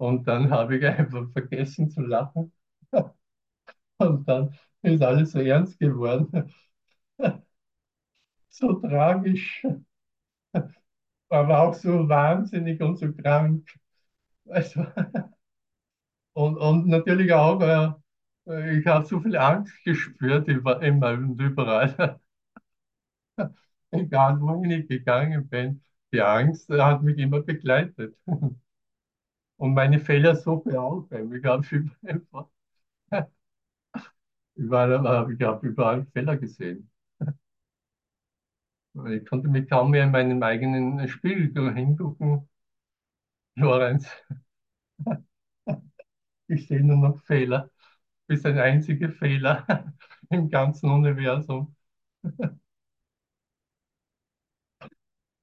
[0.01, 2.51] Und dann habe ich einfach vergessen zu lachen.
[3.97, 6.53] Und dann ist alles so ernst geworden.
[8.49, 9.63] So tragisch,
[11.29, 13.67] aber auch so wahnsinnig und so krank.
[14.49, 14.85] Also,
[16.33, 17.61] und, und natürlich auch,
[18.47, 22.19] äh, ich habe so viel Angst gespürt über, immer und überall.
[23.91, 25.81] Egal wohin ich gegangen bin,
[26.13, 28.15] die Angst hat mich immer begleitet.
[29.61, 31.07] Und meine Fehlersuche auch.
[31.09, 31.69] Ich habe
[32.03, 32.47] einfach
[34.55, 36.89] überall, ich habe überall Fehler gesehen.
[39.09, 42.47] Ich konnte mich kaum mehr in meinem eigenen Spiegel hingucken.
[43.55, 44.07] Lorenz,
[46.47, 47.69] ich sehe nur noch Fehler.
[48.27, 49.65] Du bist ein einziger Fehler
[50.29, 51.75] im ganzen Universum.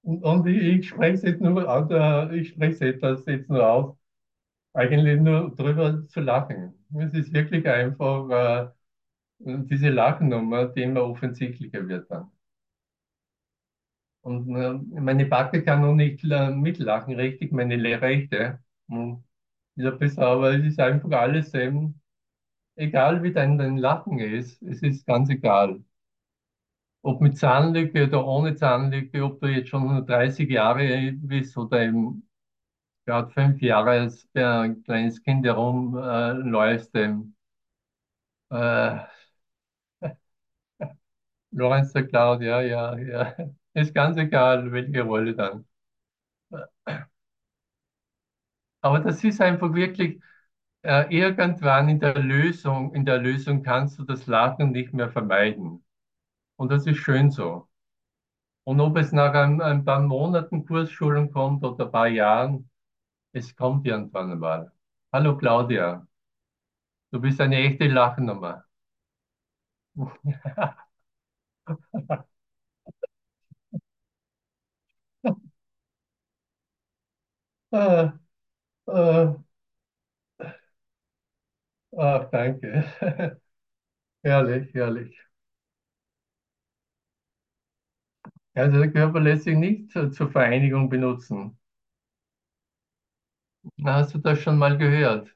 [0.03, 2.87] Und, und ich, ich spreche es jetzt nur, also ich spreche
[3.27, 3.97] jetzt nur aus,
[4.75, 6.75] eigentlich nur drüber zu lachen.
[6.99, 8.69] Es ist wirklich einfach äh,
[9.41, 12.31] diese Lachnummer, die immer offensichtlicher wird dann.
[14.23, 18.61] Und äh, meine Backe kann noch nicht äh, mitlachen, richtig, meine rechte.
[18.89, 19.25] Und
[19.77, 22.01] ja, besser, aber es ist einfach alles eben,
[22.77, 25.83] egal wie dein, dein Lachen ist, es ist ganz egal.
[27.03, 32.28] Ob mit Zahnlücke oder ohne Zahnlücke, ob du jetzt schon 30 Jahre bist oder eben
[33.09, 37.15] gerade fünf Jahre als äh, ein kleines Kind herumläufst, äh,
[38.51, 38.99] äh,
[41.51, 43.35] Lorenz der Cloud, ja, ja, ja.
[43.75, 45.67] Ist ganz egal, welche Rolle dann.
[48.81, 50.21] Aber das ist einfach wirklich,
[50.83, 55.85] äh, irgendwann in der Lösung, in der Lösung kannst du das Lachen nicht mehr vermeiden.
[56.57, 57.69] Und das ist schön so.
[58.65, 62.71] Und ob es nach ein, ein paar Monaten Kursschulung kommt oder ein paar Jahren,
[63.33, 64.71] es kommt irgendwann einmal.
[65.13, 66.07] Hallo Claudia,
[67.11, 68.65] du bist eine echte Lachnummer.
[77.73, 78.19] Ah,
[78.89, 79.37] ah,
[81.97, 82.85] Ach, danke.
[84.25, 85.19] Herrlich, herrlich.
[88.55, 91.59] Also der Körper lässt sich nicht zur Vereinigung benutzen.
[93.85, 95.35] Hast du das schon mal gehört?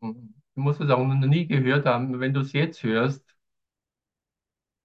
[0.00, 2.18] Du musst es auch noch nie gehört haben.
[2.20, 3.24] Wenn du es jetzt hörst,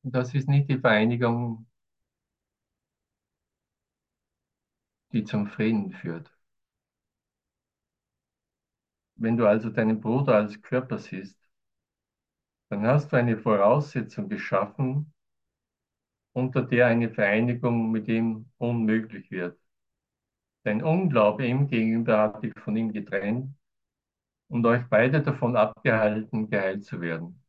[0.04, 1.66] das ist nicht die Vereinigung,
[5.14, 6.32] die zum Frieden führt.
[9.18, 11.38] Wenn du also deinen Bruder als Körper siehst,
[12.70, 15.14] dann hast du eine Voraussetzung geschaffen,
[16.34, 19.60] unter der eine Vereinigung mit ihm unmöglich wird.
[20.64, 23.56] Dein Unglaube ihm gegenüber hat dich von ihm getrennt
[24.50, 27.42] und euch beide davon abgehalten, geheilt zu werden.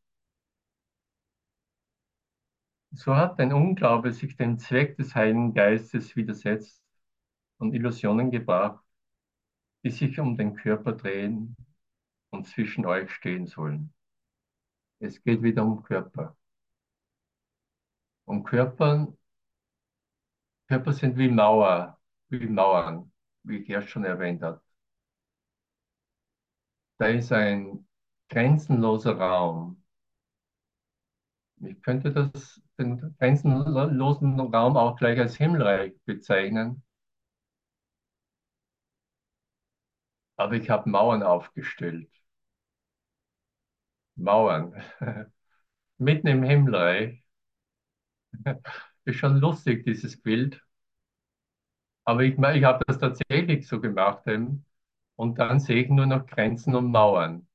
[2.93, 6.81] So hat dein Unglaube sich dem Zweck des Heiligen Geistes widersetzt
[7.57, 8.83] und Illusionen gebracht,
[9.83, 11.55] die sich um den Körper drehen
[12.31, 13.93] und zwischen euch stehen sollen.
[14.99, 16.35] Es geht wieder um Körper.
[18.25, 19.13] Um Körper,
[20.67, 22.00] Körper sind wie Mauer,
[22.31, 23.11] wie Mauern,
[23.43, 24.61] wie ich erst schon erwähnt habe.
[26.99, 27.85] Da ist ein
[28.29, 29.83] grenzenloser Raum.
[31.61, 36.83] Ich könnte das, den grenzenlosen Raum auch gleich als Himmelreich bezeichnen,
[40.35, 42.09] aber ich habe Mauern aufgestellt.
[44.15, 44.73] Mauern.
[45.99, 47.23] Mitten im Himmelreich.
[49.05, 50.61] Ist schon lustig, dieses Bild.
[52.05, 54.27] Aber ich, ich habe das tatsächlich so gemacht.
[54.27, 54.65] Eben.
[55.15, 57.47] Und dann sehe ich nur noch Grenzen und Mauern.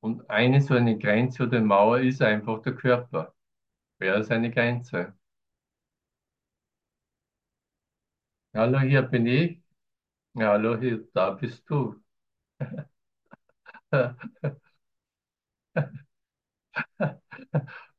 [0.00, 3.34] Und eine so eine Grenze oder Mauer ist einfach der Körper.
[3.98, 5.14] Wer ist eine Grenze?
[8.54, 9.60] Hallo, hier bin ich.
[10.38, 12.02] Hallo, hier, da bist du.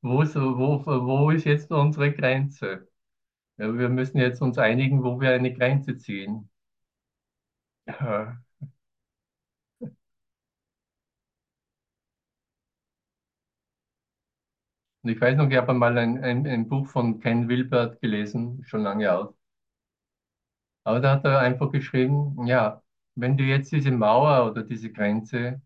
[0.02, 2.88] Wo, wo, wo ist jetzt unsere Grenze?
[3.58, 6.50] Ja, wir müssen jetzt uns einigen, wo wir eine Grenze ziehen.
[7.88, 8.38] Ja.
[15.02, 18.64] Und ich weiß noch, ich habe einmal ein, ein, ein Buch von Ken Wilber gelesen,
[18.66, 19.34] schon lange aus.
[20.86, 22.82] Aber da hat er einfach geschrieben, ja,
[23.16, 25.62] wenn du jetzt diese Mauer oder diese Grenze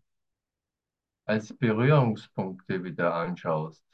[1.26, 3.84] als Berührungspunkte wieder anschaust,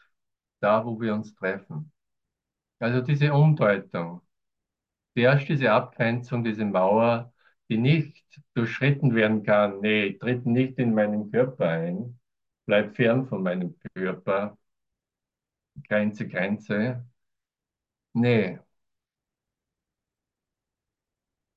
[0.61, 1.93] da wo wir uns treffen,
[2.85, 4.21] also diese Umdeutung,
[5.17, 7.33] erst diese Abgrenzung, diese Mauer,
[7.71, 8.25] die nicht
[8.55, 12.21] durchschritten werden kann, nee, tritt nicht in meinen Körper ein,
[12.67, 14.59] bleib fern von meinem Körper,
[15.89, 17.05] Grenze, Grenze.
[18.15, 18.59] Nee,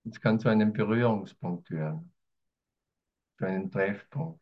[0.10, 2.12] es kann zu einem Berührungspunkt werden,
[3.38, 4.40] zu einem Treffpunkt.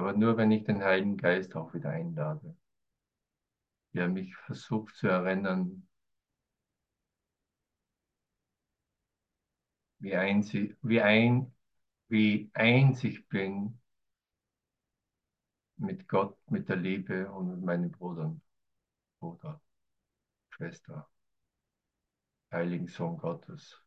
[0.00, 2.56] Aber nur wenn ich den Heiligen Geist auch wieder einlade,
[3.92, 5.86] der mich versucht zu erinnern,
[9.98, 11.54] wie eins, wie ein,
[12.08, 13.78] wie eins ich bin
[15.76, 18.40] mit Gott, mit der Liebe und mit meinen Brüdern,
[19.18, 19.60] Bruder,
[20.48, 21.10] Schwester,
[22.50, 23.84] Heiligen Sohn Gottes.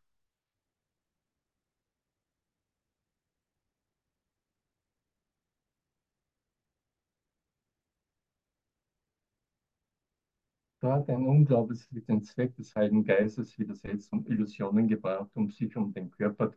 [10.84, 15.76] Hat ein Unglaube sich den Zweck des Heiligen Geistes widersetzt und Illusionen gebracht, um sich
[15.76, 16.52] um den Körper,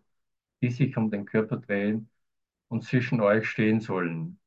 [0.62, 2.10] die sich um den Körper drehen
[2.70, 4.40] und zwischen euch stehen sollen.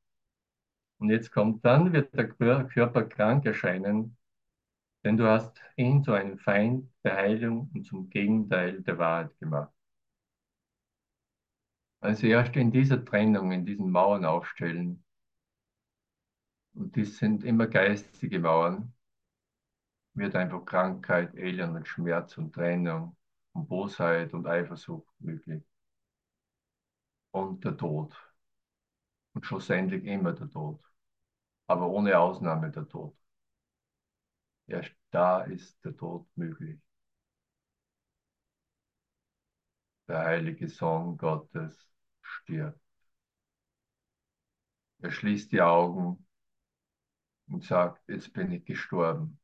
[0.99, 4.17] Und jetzt kommt dann, wird der Kör- Körper krank erscheinen,
[5.05, 9.73] denn du hast ihn zu einem Feind der Heilung und zum Gegenteil der Wahrheit gemacht.
[12.03, 15.03] Also erst in dieser Trennung, in diesen Mauern aufstellen,
[16.75, 18.93] und die sind immer geistige Mauern,
[20.15, 23.17] wird einfach Krankheit, Elend und Schmerz und Trennung
[23.53, 25.63] und Bosheit und Eifersucht möglich.
[27.33, 28.15] Und der Tod.
[29.35, 30.81] Und schlussendlich immer der Tod.
[31.67, 33.17] Aber ohne Ausnahme der Tod.
[34.67, 36.81] Erst da ist der Tod möglich.
[40.09, 41.89] Der heilige Sohn Gottes
[42.23, 42.81] stirbt.
[45.01, 46.27] Er schließt die Augen
[47.49, 49.39] und sagt, jetzt bin ich gestorben.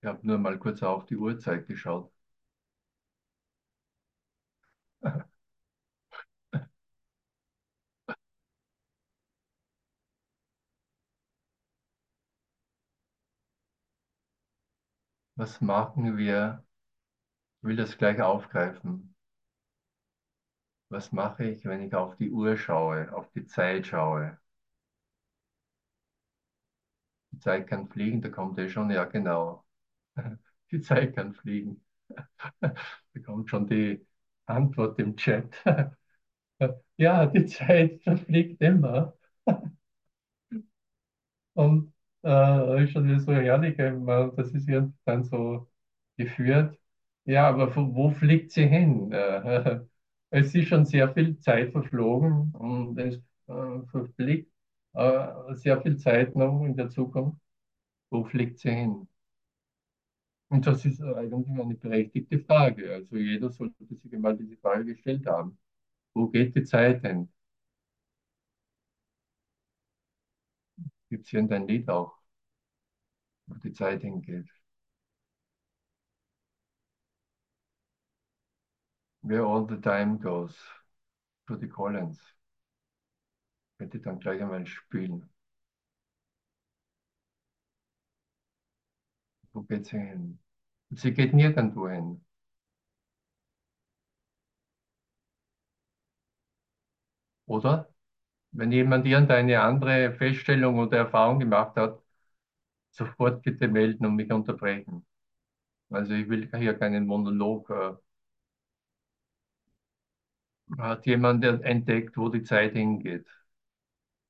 [0.00, 2.10] Ich habe nur mal kurz auf die Uhrzeit geschaut.
[15.36, 16.62] Was machen wir?
[17.60, 19.14] Ich will das gleich aufgreifen.
[20.90, 24.36] Was mache ich, wenn ich auf die Uhr schaue, auf die Zeit schaue?
[27.32, 29.64] Die Zeit kann fliegen, da kommt eh schon, ja genau.
[30.72, 31.82] Die Zeit kann fliegen.
[33.14, 34.06] Da kommt schon die
[34.46, 35.54] Antwort im Chat.
[36.96, 39.14] Ja, die Zeit verfliegt immer.
[41.54, 41.92] Und
[42.24, 45.68] äh, ist schon wieder so herrlich, man- das ist ja dann so
[46.16, 46.78] geführt.
[47.24, 49.12] Ja, aber wo, fliegt sie hin?
[50.30, 53.16] Es ist schon sehr viel Zeit verflogen und es
[53.48, 54.50] äh, verfliegt
[54.94, 57.38] äh, sehr viel Zeit noch in der Zukunft.
[58.10, 59.07] Wo fliegt sie hin?
[60.50, 62.92] Und das ist eigentlich eine berechtigte Frage.
[62.94, 65.58] Also jeder sollte sich einmal diese Frage gestellt haben.
[66.14, 67.28] Wo geht die Zeit hin?
[71.10, 72.16] Gibt es hier in dein Lied auch,
[73.46, 74.46] wo die Zeit hingeht?
[79.22, 80.56] Where all the time goes.
[81.48, 82.18] Judy Collins.
[83.76, 85.28] Könnte ich dann gleich einmal spielen.
[89.58, 90.38] Wo geht sie hin?
[90.90, 92.24] Sie geht nirgendwo hin.
[97.46, 97.88] Oder?
[98.52, 102.00] Wenn jemand irgendeine andere Feststellung oder Erfahrung gemacht hat,
[102.90, 105.06] sofort bitte melden und mich unterbrechen.
[105.90, 107.70] Also ich will hier keinen Monolog.
[107.70, 107.94] Äh,
[110.78, 113.26] hat jemand entdeckt, wo die Zeit hingeht?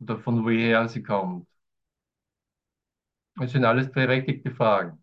[0.00, 1.46] Oder von woher sie kommt?
[3.36, 5.02] Das sind alles berechtigte Fragen.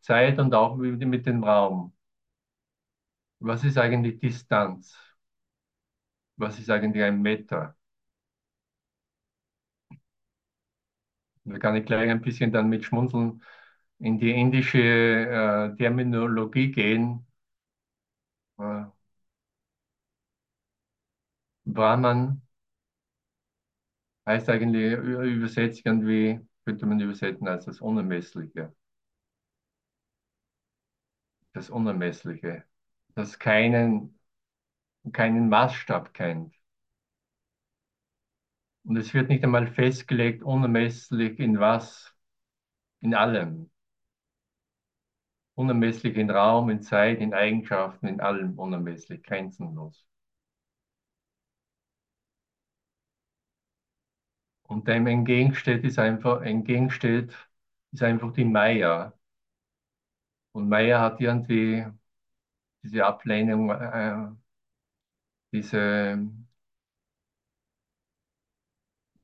[0.00, 1.92] Zeit und auch mit dem Raum.
[3.40, 4.94] Was ist eigentlich Distanz?
[6.38, 7.76] Was ist eigentlich ein Meter?
[11.44, 13.42] Da kann ich gleich ein bisschen dann mit Schmunzeln
[13.98, 17.26] in die indische äh, Terminologie gehen.
[18.58, 18.86] Äh,
[21.66, 22.40] Brahman
[24.26, 28.72] heißt eigentlich übersetzt irgendwie, könnte man übersetzen als das Unermessliche.
[31.56, 32.64] Das Unermessliche,
[33.14, 34.18] das keinen,
[35.12, 36.54] keinen Maßstab kennt.
[38.84, 42.14] Und es wird nicht einmal festgelegt, unermesslich in was,
[43.00, 43.70] in allem.
[45.56, 50.06] Unermesslich in Raum, in Zeit, in Eigenschaften, in allem unermesslich, grenzenlos.
[54.64, 57.32] Und dem entgegensteht ist einfach, entgegensteht
[57.92, 59.12] ist einfach die Maya.
[60.56, 61.84] Und Maya hat irgendwie
[62.82, 64.28] diese Ablehnung, äh,
[65.52, 66.16] diese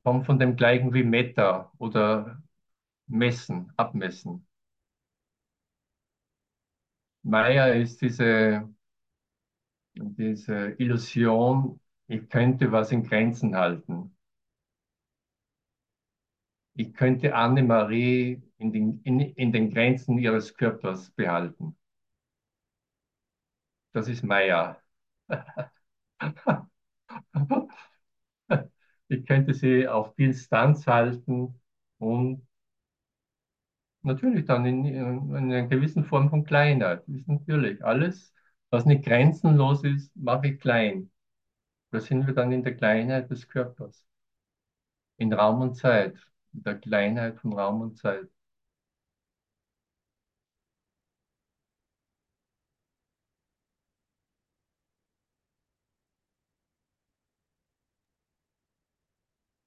[0.03, 2.41] kommt von dem gleichen wie Meta oder
[3.07, 4.47] messen, abmessen.
[7.23, 8.69] Maya ist diese,
[9.95, 14.15] diese Illusion, ich könnte was in Grenzen halten.
[16.75, 21.75] Ich könnte Annemarie in den, in, in den Grenzen ihres Körpers behalten.
[23.93, 24.77] Das ist Maya.
[29.07, 31.55] Ich könnte sie auf Distanz halten
[31.99, 32.45] und
[34.03, 37.07] natürlich dann in, in einer gewissen Form von Kleinheit.
[37.07, 38.33] Ist natürlich alles,
[38.69, 41.11] was nicht grenzenlos ist, mache ich klein.
[41.91, 44.05] Da sind wir dann in der Kleinheit des Körpers,
[45.17, 46.15] in Raum und Zeit,
[46.53, 48.27] in der Kleinheit von Raum und Zeit.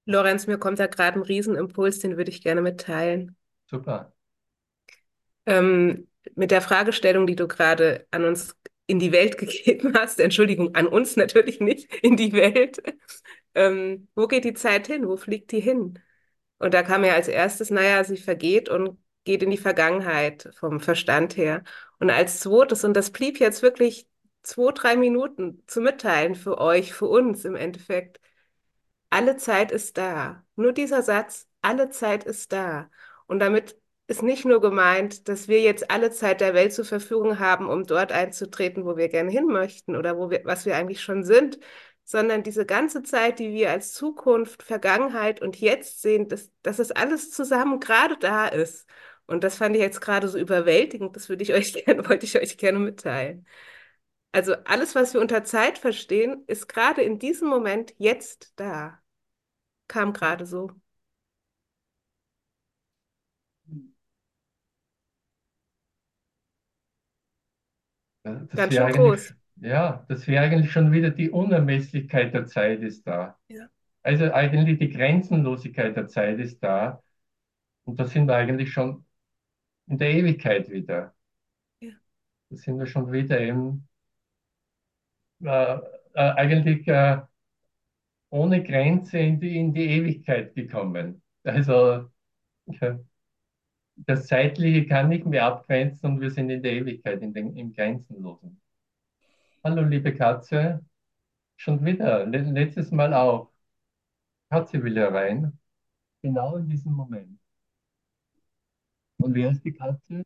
[0.07, 3.35] Lorenz, mir kommt da gerade ein Riesenimpuls, den würde ich gerne mitteilen.
[3.65, 4.13] Super.
[5.45, 8.55] Ähm, mit der Fragestellung, die du gerade an uns
[8.87, 12.81] in die Welt gegeben hast, Entschuldigung, an uns natürlich nicht, in die Welt.
[13.53, 15.07] Ähm, wo geht die Zeit hin?
[15.07, 15.99] Wo fliegt die hin?
[16.57, 20.79] Und da kam ja als erstes, naja, sie vergeht und geht in die Vergangenheit vom
[20.79, 21.63] Verstand her.
[21.99, 24.07] Und als zweites, und das blieb jetzt wirklich
[24.41, 28.21] zwei, drei Minuten zu mitteilen für euch, für uns im Endeffekt,
[29.09, 30.43] alle Zeit ist da.
[30.55, 32.89] Nur dieser Satz, alle Zeit ist da.
[33.27, 33.77] Und damit
[34.07, 37.83] ist nicht nur gemeint, dass wir jetzt alle Zeit der Welt zur Verfügung haben, um
[37.83, 41.59] dort einzutreten, wo wir gerne hin möchten oder wo wir, was wir eigentlich schon sind,
[42.05, 46.91] sondern diese ganze Zeit, die wir als Zukunft, Vergangenheit und Jetzt sehen, dass, dass es
[46.91, 48.87] alles zusammen gerade da ist.
[49.25, 52.37] Und das fand ich jetzt gerade so überwältigend, das würde ich euch gerne, wollte ich
[52.39, 53.45] euch gerne mitteilen.
[54.37, 58.99] Also alles, was wir unter Zeit verstehen, ist gerade in diesem Moment jetzt da.
[59.87, 60.69] Kam gerade so.
[68.21, 69.33] Das Ganz schön groß.
[69.55, 73.39] ja, das wäre eigentlich schon wieder die Unermesslichkeit der Zeit ist da.
[73.49, 73.67] Ja,
[74.03, 77.01] Also eigentlich die Grenzenlosigkeit der Zeit ist da.
[77.85, 79.03] Und da sind wir eigentlich schon
[79.87, 81.15] in der Ewigkeit wieder.
[81.81, 81.91] ja,
[82.51, 83.87] Da sind wir schon wieder im,
[85.43, 85.79] äh, äh,
[86.15, 87.21] eigentlich äh,
[88.29, 91.21] ohne Grenze in die, in die Ewigkeit gekommen.
[91.43, 92.09] Also
[93.95, 97.73] das Zeitliche kann nicht mehr abgrenzen und wir sind in der Ewigkeit, in den, im
[97.73, 98.59] Grenzenlosen.
[99.63, 100.83] Hallo, liebe Katze.
[101.57, 103.51] Schon wieder, le letztes Mal auch.
[104.51, 105.57] Katze will herein.
[106.21, 107.39] Genau in diesem Moment.
[109.19, 110.23] Und wer ist die Katze?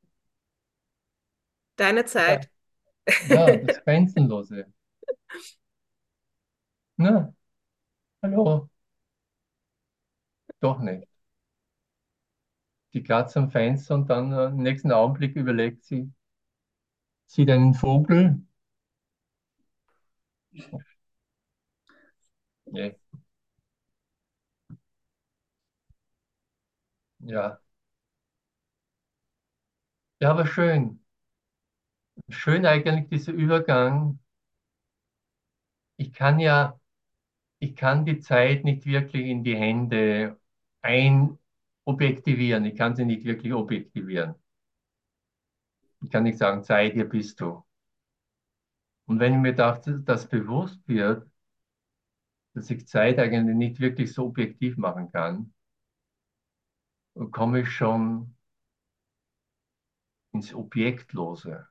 [1.75, 2.49] Deine Ja, Zeit.
[3.27, 4.67] ja, das Grenzenlose.
[6.97, 7.33] Na,
[8.23, 8.69] hallo.
[10.59, 11.07] Doch nicht.
[12.93, 16.09] Die Katze am Fenster und dann äh, im nächsten Augenblick überlegt sie,
[17.25, 18.43] sieht einen Vogel.
[22.65, 22.95] Nee,
[27.19, 27.61] ja.
[30.21, 31.01] Ja, aber schön.
[32.29, 34.17] Schön eigentlich dieser Übergang.
[36.01, 36.79] Ich kann ja,
[37.59, 40.39] ich kann die Zeit nicht wirklich in die Hände
[40.81, 42.65] einobjektivieren.
[42.65, 44.33] Ich kann sie nicht wirklich objektivieren.
[46.03, 47.63] Ich kann nicht sagen, Zeit, hier bist du.
[49.05, 51.29] Und wenn mir das, das bewusst wird,
[52.55, 55.53] dass ich Zeit eigentlich nicht wirklich so objektiv machen kann,
[57.31, 58.35] komme ich schon
[60.33, 61.70] ins Objektlose.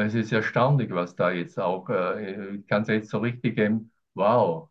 [0.00, 3.92] Es ist erstaunlich, was da jetzt auch, äh, ich kann es jetzt so richtig geben,
[4.14, 4.68] wow,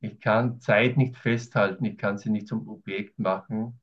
[0.00, 3.80] ich kann Zeit nicht festhalten, ich kann sie nicht zum Objekt machen.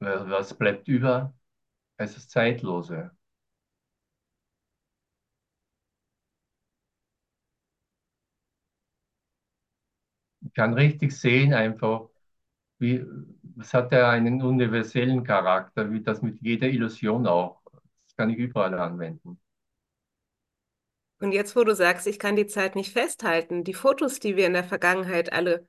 [0.00, 1.34] Was bleibt über?
[1.98, 3.12] Es ist Zeitlose.
[10.40, 12.08] Ich kann richtig sehen einfach,
[12.78, 13.04] wie,
[13.58, 17.62] es hat ja einen universellen Charakter, wie das mit jeder Illusion auch.
[18.06, 19.38] Das kann ich überall anwenden.
[21.18, 24.46] Und jetzt, wo du sagst, ich kann die Zeit nicht festhalten, die Fotos, die wir
[24.46, 25.66] in der Vergangenheit alle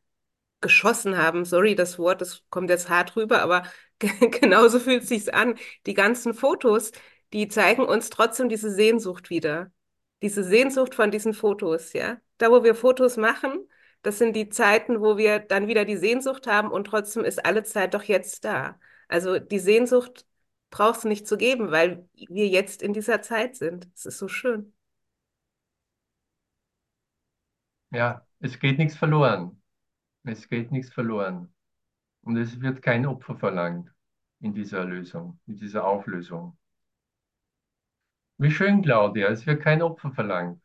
[0.62, 3.64] geschossen haben, sorry, das Wort, das kommt jetzt hart rüber, aber
[4.42, 5.56] genauso fühlt es sich an.
[5.86, 6.92] Die ganzen Fotos,
[7.34, 9.72] die zeigen uns trotzdem diese Sehnsucht wieder.
[10.22, 12.18] Diese Sehnsucht von diesen Fotos, ja.
[12.40, 13.68] Da, wo wir Fotos machen,
[14.02, 17.64] das sind die Zeiten, wo wir dann wieder die Sehnsucht haben und trotzdem ist alle
[17.64, 18.80] Zeit doch jetzt da.
[19.08, 20.26] Also die Sehnsucht
[20.70, 23.88] braucht es nicht zu geben, weil wir jetzt in dieser Zeit sind.
[23.96, 24.74] Es ist so schön.
[27.92, 29.62] Ja, es geht nichts verloren.
[30.24, 31.54] Es geht nichts verloren.
[32.22, 33.94] Und es wird kein Opfer verlangt
[34.42, 36.58] in dieser Lösung, in dieser Auflösung.
[38.40, 40.60] Wie schön, Claudia, es wird kein Opfer verlangt.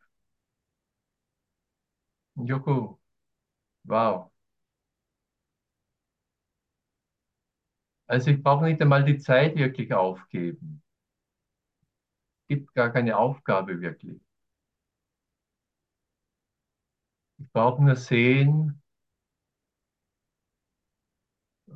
[2.35, 2.99] Juhu,
[3.85, 4.31] wow.
[8.07, 10.81] Also ich brauche nicht einmal die Zeit wirklich aufgeben.
[12.43, 14.21] Es gibt gar keine Aufgabe wirklich.
[17.37, 18.81] Ich brauche nur sehen,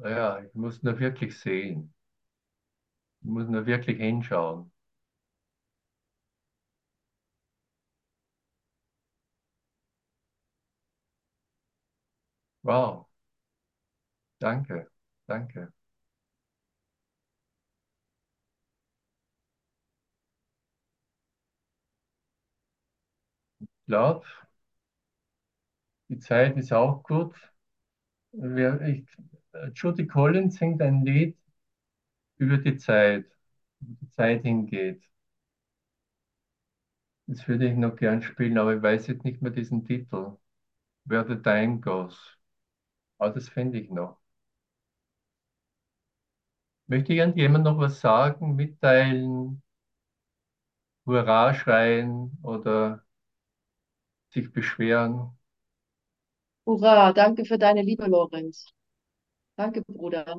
[0.03, 1.93] ja, ich muss nur wirklich sehen.
[3.21, 4.71] Ich muss nur wirklich hinschauen.
[12.68, 13.07] Wow,
[14.39, 14.88] danke,
[15.28, 15.72] danke.
[23.59, 24.26] Ich glaube,
[26.09, 27.34] die Zeit ist auch gut.
[28.32, 29.05] Wir, ich,
[29.76, 31.38] Judy Collins singt ein Lied
[32.38, 33.26] über die Zeit,
[33.80, 35.03] wo die Zeit hingeht.
[37.26, 40.36] Das würde ich noch gern spielen, aber ich weiß jetzt nicht mehr diesen Titel.
[41.05, 42.36] Where the Time Goes.
[43.20, 44.18] Aber das finde ich noch.
[46.88, 49.61] Möchte irgendjemand noch was sagen, mitteilen,
[51.07, 53.03] Hurra schreien oder
[54.30, 55.38] sich beschweren?
[56.68, 58.68] Hurra, danke für deine Liebe, Lorenz.
[59.57, 60.38] Danke, Bruder,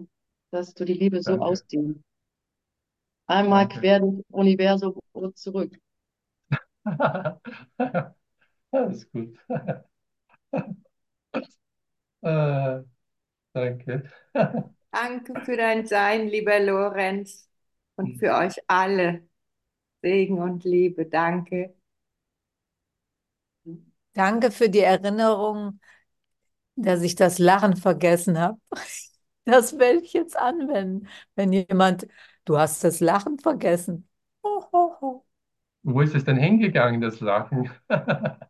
[0.53, 2.01] dass du die Liebe so Danke, ausdehnst.
[3.27, 3.69] Einmal danke.
[3.69, 5.79] quer durchs Universum und zurück.
[8.73, 9.37] Alles gut.
[12.23, 12.83] Äh,
[13.55, 14.05] danke.
[14.93, 17.49] Danke für dein Sein, lieber Lorenz,
[17.97, 19.27] und für euch alle.
[20.03, 21.07] Segen und Liebe.
[21.07, 21.75] Danke.
[24.15, 25.81] Danke für die Erinnerung,
[26.77, 28.59] dass ich das Lachen vergessen habe.
[29.47, 31.09] Das werde ich jetzt anwenden.
[31.35, 32.07] Wenn jemand,
[32.45, 34.07] du hast das Lachen vergessen.
[34.45, 35.27] Ho, ho, ho.
[35.83, 37.71] Wo ist es denn hingegangen, das Lachen?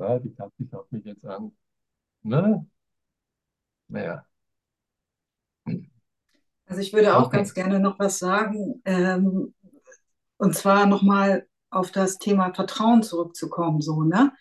[0.00, 1.52] Ja, die Katze schaut mich jetzt an.
[2.22, 2.66] Ne?
[3.88, 4.26] Naja,
[6.66, 7.38] Also ich würde auch okay.
[7.38, 9.54] ganz gerne noch was sagen, ähm,
[10.36, 14.32] und zwar nochmal auf das Thema Vertrauen zurückzukommen, so, ne?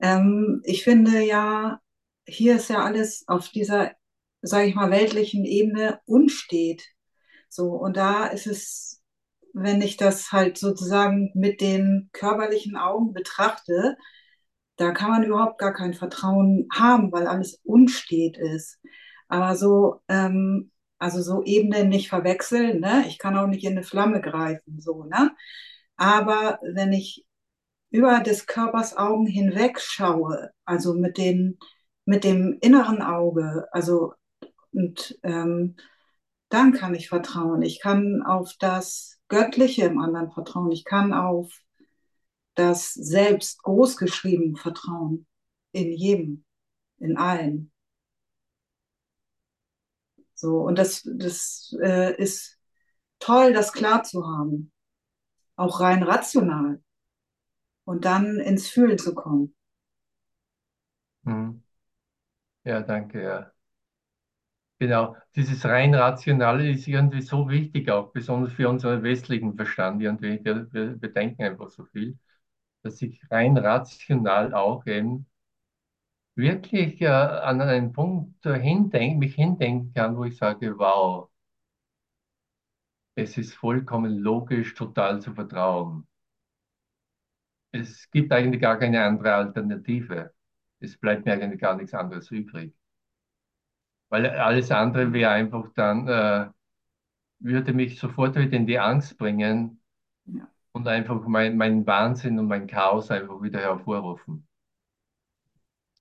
[0.00, 1.80] Ähm, ich finde ja,
[2.26, 3.92] hier ist ja alles auf dieser,
[4.42, 6.82] sage ich mal, weltlichen Ebene unstet.
[7.48, 9.02] So, und da ist es,
[9.54, 13.96] wenn ich das halt sozusagen mit den körperlichen Augen betrachte,
[14.76, 18.80] da kann man überhaupt gar kein Vertrauen haben, weil alles unstet ist.
[19.28, 23.04] Aber so, ähm, also so Ebenen nicht verwechseln, ne?
[23.08, 25.32] Ich kann auch nicht in eine Flamme greifen, so, ne?
[25.96, 27.26] Aber wenn ich
[27.90, 31.58] über des Körpers Augen hinweg schaue, also mit den,
[32.04, 34.14] mit dem inneren Auge, also
[34.72, 35.76] und ähm,
[36.48, 37.62] dann kann ich vertrauen.
[37.62, 40.70] Ich kann auf das Göttliche im anderen vertrauen.
[40.70, 41.50] Ich kann auf
[42.56, 45.26] das Selbst großgeschrieben vertrauen.
[45.72, 46.44] In jedem,
[46.98, 47.70] in allen.
[50.34, 52.58] So, und das, das äh, ist
[53.18, 54.72] toll, das klar zu haben.
[55.56, 56.82] Auch rein rational.
[57.84, 59.54] Und dann ins Fühlen zu kommen.
[61.24, 61.60] Hm.
[62.64, 63.52] Ja, danke, ja.
[64.78, 70.02] Genau, dieses rein Rationale ist irgendwie so wichtig, auch besonders für unseren westlichen Verstand.
[70.02, 70.38] Irgendwie.
[70.44, 72.18] Wir, wir, wir denken einfach so viel,
[72.86, 75.26] dass ich rein rational auch eben
[76.36, 81.28] wirklich äh, an einen Punkt äh, hindenk, mich hindenken kann, wo ich sage, wow,
[83.14, 86.06] es ist vollkommen logisch, total zu vertrauen.
[87.70, 90.32] Es gibt eigentlich gar keine andere Alternative.
[90.80, 92.74] Es bleibt mir eigentlich gar nichts anderes übrig.
[94.08, 96.48] Weil alles andere wäre einfach dann, äh,
[97.40, 99.80] würde mich sofort wieder in die Angst bringen.
[100.76, 104.46] Und einfach mein, meinen Wahnsinn und mein Chaos einfach wieder hervorrufen.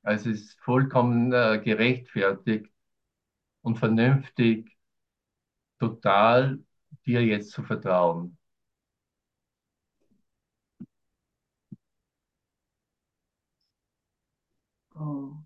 [0.03, 2.71] Also es ist vollkommen äh, gerechtfertigt
[3.63, 4.77] und vernünftig,
[5.79, 6.59] total
[7.05, 8.37] dir jetzt zu vertrauen.
[14.95, 15.44] Oh.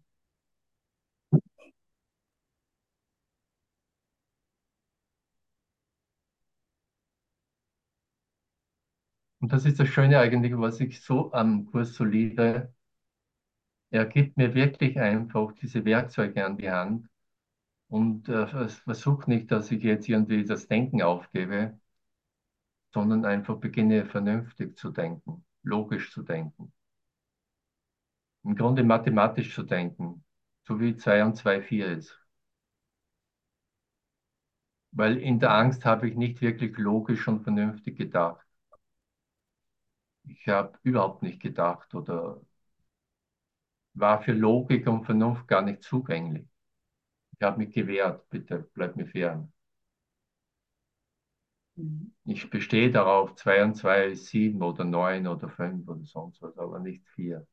[9.50, 12.72] Und das ist das Schöne eigentlich, was ich so am Kurs so liebe.
[13.92, 17.10] Er gibt mir wirklich einfach diese Werkzeuge an die Hand
[17.88, 21.80] und äh, versucht nicht, dass ich jetzt irgendwie das Denken aufgebe,
[22.94, 26.72] sondern einfach beginne vernünftig zu denken, logisch zu denken.
[28.44, 30.24] Im Grunde mathematisch zu denken,
[30.68, 32.16] so wie 2 und 2 4 ist.
[34.92, 38.46] Weil in der Angst habe ich nicht wirklich logisch und vernünftig gedacht.
[40.24, 42.40] Ich habe überhaupt nicht gedacht oder
[43.94, 46.48] war für Logik und Vernunft gar nicht zugänglich.
[47.38, 49.54] Ich habe mich gewehrt, bitte bleib mir fern.
[51.78, 52.14] Mhm.
[52.26, 56.56] Ich bestehe darauf, 2 und 2 ist 7 oder 9 oder 5 oder sonst was,
[56.60, 57.48] aber nicht 4.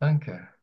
[0.00, 0.53] Danke.